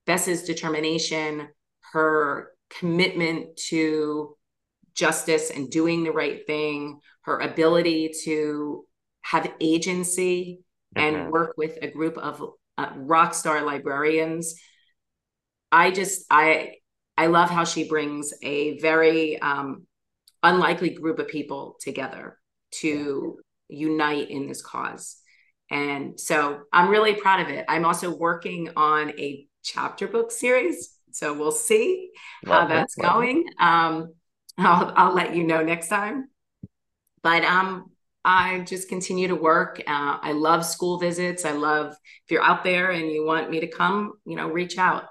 Bess's 0.06 0.44
determination, 0.44 1.48
her 1.92 2.53
commitment 2.78 3.56
to 3.56 4.36
justice 4.94 5.50
and 5.50 5.70
doing 5.70 6.04
the 6.04 6.12
right 6.12 6.46
thing, 6.46 7.00
her 7.22 7.38
ability 7.40 8.12
to 8.24 8.84
have 9.22 9.52
agency 9.60 10.60
mm-hmm. 10.96 11.16
and 11.16 11.32
work 11.32 11.54
with 11.56 11.78
a 11.82 11.88
group 11.88 12.18
of 12.18 12.42
uh, 12.76 12.90
rock 12.96 13.34
star 13.34 13.62
librarians 13.62 14.54
I 15.74 15.90
just 15.90 16.24
I 16.30 16.76
I 17.18 17.26
love 17.26 17.50
how 17.50 17.64
she 17.64 17.88
brings 17.88 18.32
a 18.42 18.78
very 18.78 19.40
um, 19.40 19.86
unlikely 20.44 20.90
group 20.90 21.18
of 21.18 21.26
people 21.26 21.76
together 21.80 22.38
to 22.82 23.38
unite 23.68 24.30
in 24.30 24.46
this 24.46 24.62
cause. 24.62 25.16
And 25.70 26.18
so 26.18 26.60
I'm 26.72 26.90
really 26.90 27.14
proud 27.14 27.40
of 27.40 27.48
it. 27.48 27.64
I'm 27.68 27.84
also 27.84 28.16
working 28.16 28.70
on 28.76 29.10
a 29.18 29.48
chapter 29.64 30.06
book 30.06 30.30
series. 30.30 30.96
So 31.14 31.32
we'll 31.32 31.52
see 31.52 32.10
love 32.44 32.68
how 32.68 32.74
that's 32.74 32.96
going. 32.96 33.44
Um, 33.58 34.14
I'll, 34.58 34.92
I'll 34.96 35.14
let 35.14 35.34
you 35.34 35.44
know 35.44 35.62
next 35.62 35.88
time. 35.88 36.28
But 37.22 37.44
um, 37.44 37.90
I 38.24 38.60
just 38.60 38.88
continue 38.88 39.28
to 39.28 39.36
work. 39.36 39.80
Uh, 39.86 40.18
I 40.20 40.32
love 40.32 40.64
school 40.64 40.98
visits. 40.98 41.44
I 41.44 41.52
love 41.52 41.92
if 42.24 42.30
you're 42.30 42.42
out 42.42 42.64
there 42.64 42.90
and 42.90 43.10
you 43.10 43.24
want 43.24 43.50
me 43.50 43.60
to 43.60 43.66
come, 43.66 44.14
you 44.26 44.36
know, 44.36 44.48
reach 44.48 44.76
out. 44.76 45.04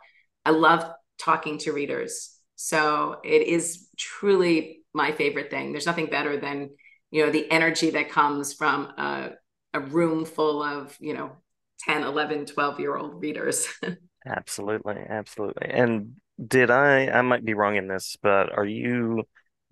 I 0.45 0.51
love 0.51 0.85
talking 1.17 1.57
to 1.59 1.71
readers. 1.71 2.37
So 2.55 3.19
it 3.23 3.43
is 3.43 3.87
truly 3.97 4.81
my 4.93 5.11
favorite 5.11 5.49
thing. 5.49 5.71
There's 5.71 5.85
nothing 5.85 6.07
better 6.07 6.37
than, 6.37 6.71
you 7.11 7.25
know, 7.25 7.31
the 7.31 7.49
energy 7.49 7.91
that 7.91 8.09
comes 8.09 8.53
from 8.53 8.85
a, 8.97 9.31
a 9.73 9.79
room 9.79 10.25
full 10.25 10.61
of, 10.61 10.95
you 10.99 11.13
know, 11.13 11.31
10, 11.79 12.03
11, 12.03 12.45
12 12.45 12.79
year 12.79 12.95
old 12.95 13.21
readers. 13.21 13.67
absolutely. 14.25 14.95
Absolutely. 15.07 15.69
And 15.69 16.15
did 16.45 16.71
I, 16.71 17.07
I 17.07 17.21
might 17.21 17.45
be 17.45 17.53
wrong 17.53 17.75
in 17.75 17.87
this, 17.87 18.17
but 18.21 18.51
are 18.57 18.65
you 18.65 19.23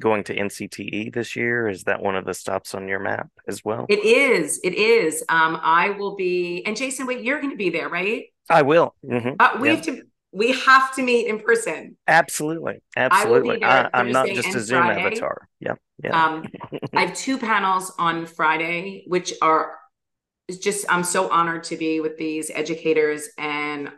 going 0.01 0.23
to 0.25 0.35
NCTE 0.35 1.13
this 1.13 1.35
year? 1.35 1.67
Is 1.67 1.83
that 1.83 2.01
one 2.01 2.15
of 2.15 2.25
the 2.25 2.33
stops 2.33 2.75
on 2.75 2.87
your 2.87 2.99
map 2.99 3.29
as 3.47 3.63
well? 3.63 3.85
It 3.89 4.03
is. 4.03 4.59
It 4.63 4.75
is. 4.75 5.23
Um, 5.29 5.59
I 5.61 5.91
will 5.91 6.15
be, 6.15 6.63
and 6.65 6.75
Jason, 6.75 7.07
wait, 7.07 7.23
you're 7.23 7.39
going 7.39 7.51
to 7.51 7.57
be 7.57 7.69
there, 7.69 7.89
right? 7.89 8.25
I 8.49 8.63
will. 8.63 8.95
Mm-hmm. 9.05 9.35
Uh, 9.39 9.57
we 9.59 9.69
yeah. 9.69 9.75
have 9.75 9.85
to 9.85 10.01
we 10.33 10.53
have 10.53 10.95
to 10.95 11.03
meet 11.03 11.27
in 11.27 11.39
person. 11.39 11.97
Absolutely. 12.07 12.81
Absolutely. 12.95 13.63
I 13.63 13.89
am 13.93 14.11
not 14.11 14.27
just 14.27 14.55
a 14.55 14.61
Zoom 14.61 14.83
Friday. 14.83 15.01
avatar. 15.01 15.49
Yeah. 15.59 15.73
Yeah. 16.01 16.25
Um, 16.25 16.45
I 16.93 17.05
have 17.05 17.15
two 17.15 17.37
panels 17.37 17.91
on 17.99 18.25
Friday, 18.25 19.03
which 19.07 19.33
are 19.41 19.77
just 20.61 20.85
I'm 20.89 21.03
so 21.03 21.29
honored 21.29 21.63
to 21.65 21.77
be 21.77 21.99
with 21.99 22.17
these 22.17 22.49
educators 22.53 23.27
and 23.37 23.91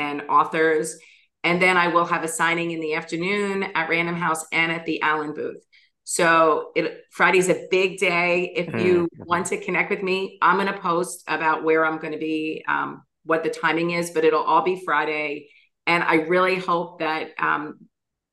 and 0.00 0.22
authors. 0.22 0.96
And 1.44 1.60
then 1.60 1.76
I 1.76 1.88
will 1.88 2.04
have 2.04 2.24
a 2.24 2.28
signing 2.28 2.72
in 2.72 2.80
the 2.80 2.94
afternoon 2.94 3.62
at 3.74 3.88
Random 3.88 4.14
House 4.16 4.44
and 4.52 4.72
at 4.72 4.84
the 4.84 5.00
Allen 5.02 5.34
booth. 5.34 5.64
So 6.04 6.72
it 6.74 7.04
Friday's 7.12 7.48
a 7.48 7.66
big 7.70 7.98
day. 7.98 8.52
If 8.56 8.66
you 8.82 9.06
mm-hmm. 9.06 9.22
want 9.26 9.46
to 9.46 9.58
connect 9.58 9.90
with 9.90 10.02
me, 10.02 10.38
I'm 10.42 10.56
going 10.56 10.72
to 10.72 10.80
post 10.80 11.22
about 11.28 11.62
where 11.62 11.86
I'm 11.86 11.98
going 11.98 12.12
to 12.12 12.18
be, 12.18 12.64
um, 12.66 13.02
what 13.24 13.44
the 13.44 13.50
timing 13.50 13.92
is, 13.92 14.10
but 14.10 14.24
it'll 14.24 14.42
all 14.42 14.62
be 14.62 14.82
Friday 14.84 15.48
and 15.90 16.04
I 16.04 16.14
really 16.14 16.56
hope 16.56 17.00
that 17.00 17.30
um, 17.38 17.80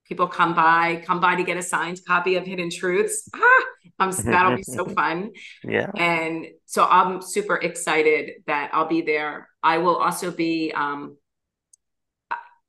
people 0.06 0.28
come 0.28 0.54
by, 0.54 1.02
come 1.06 1.20
by 1.20 1.36
to 1.36 1.44
get 1.44 1.58
a 1.58 1.62
signed 1.64 2.00
copy 2.08 2.36
of 2.36 2.46
Hidden 2.46 2.70
Truths. 2.72 3.30
Ah, 4.00 4.06
um, 4.06 4.12
that'll 4.26 4.56
be 4.56 4.62
so 4.62 4.86
fun. 5.00 5.32
Yeah. 5.64 5.90
And 5.96 6.46
so 6.66 6.86
I'm 6.86 7.20
super 7.20 7.56
excited 7.56 8.44
that 8.46 8.70
I'll 8.72 8.88
be 8.88 9.02
there. 9.02 9.50
I 9.64 9.80
will 9.80 9.96
also 9.96 10.30
be 10.30 10.72
um, 10.76 11.18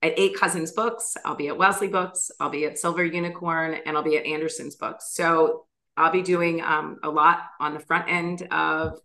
at 0.02 0.18
Eight 0.18 0.36
Cousins 0.36 0.72
Books, 0.72 1.16
I'll 1.24 1.34
be 1.34 1.48
at 1.48 1.58
Wellesley 1.58 1.88
Books, 1.88 2.30
I'll 2.38 2.50
be 2.50 2.64
at 2.66 2.78
Silver 2.78 3.04
Unicorn, 3.04 3.78
and 3.84 3.96
I'll 3.96 4.04
be 4.04 4.16
at 4.16 4.26
Anderson's 4.26 4.76
Books. 4.76 5.12
So 5.12 5.66
I'll 5.96 6.12
be 6.12 6.22
doing 6.22 6.62
um, 6.62 6.98
a 7.02 7.10
lot 7.10 7.40
on 7.60 7.74
the 7.74 7.80
front 7.80 8.08
end 8.08 8.42
of 8.50 8.98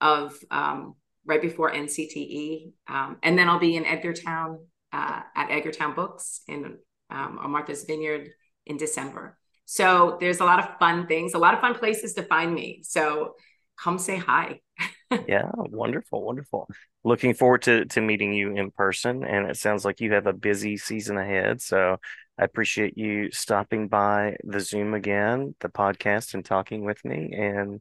of 0.00 0.34
um, 0.50 0.94
right 1.26 1.42
before 1.42 1.72
NCTE, 1.72 2.72
um, 2.88 3.18
and 3.22 3.38
then 3.38 3.48
I'll 3.48 3.58
be 3.58 3.76
in 3.76 3.84
Edgartown 3.84 4.58
uh, 4.92 5.20
at 5.36 5.50
Edgartown 5.50 5.94
Books 5.94 6.42
in 6.48 6.78
um, 7.10 7.38
on 7.40 7.50
Martha's 7.50 7.84
Vineyard 7.84 8.28
in 8.66 8.76
December. 8.76 9.36
So 9.66 10.16
there's 10.20 10.40
a 10.40 10.44
lot 10.44 10.58
of 10.58 10.78
fun 10.78 11.06
things, 11.06 11.34
a 11.34 11.38
lot 11.38 11.54
of 11.54 11.60
fun 11.60 11.74
places 11.74 12.14
to 12.14 12.22
find 12.22 12.54
me. 12.54 12.80
So 12.82 13.34
come 13.78 13.98
say 13.98 14.16
hi. 14.16 14.60
yeah, 15.28 15.50
wonderful, 15.54 16.24
wonderful. 16.24 16.68
Looking 17.04 17.34
forward 17.34 17.62
to 17.62 17.84
to 17.86 18.00
meeting 18.00 18.32
you 18.32 18.56
in 18.56 18.70
person. 18.70 19.24
And 19.24 19.50
it 19.50 19.56
sounds 19.56 19.84
like 19.84 20.00
you 20.00 20.12
have 20.12 20.26
a 20.26 20.32
busy 20.32 20.76
season 20.76 21.18
ahead. 21.18 21.60
So 21.62 21.96
I 22.38 22.44
appreciate 22.44 22.96
you 22.96 23.30
stopping 23.30 23.88
by 23.88 24.36
the 24.44 24.60
Zoom 24.60 24.94
again, 24.94 25.54
the 25.60 25.68
podcast, 25.68 26.34
and 26.34 26.44
talking 26.44 26.84
with 26.84 27.04
me. 27.04 27.32
And 27.32 27.80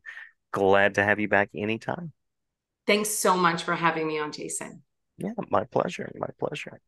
glad 0.51 0.95
to 0.95 1.03
have 1.03 1.19
you 1.19 1.27
back 1.27 1.49
anytime. 1.55 2.11
Thanks 2.87 3.09
so 3.09 3.37
much 3.37 3.63
for 3.63 3.75
having 3.75 4.07
me 4.07 4.19
on, 4.19 4.31
Jason. 4.31 4.81
Yeah, 5.17 5.33
my 5.49 5.65
pleasure. 5.65 6.11
My 6.15 6.29
pleasure. 6.39 6.79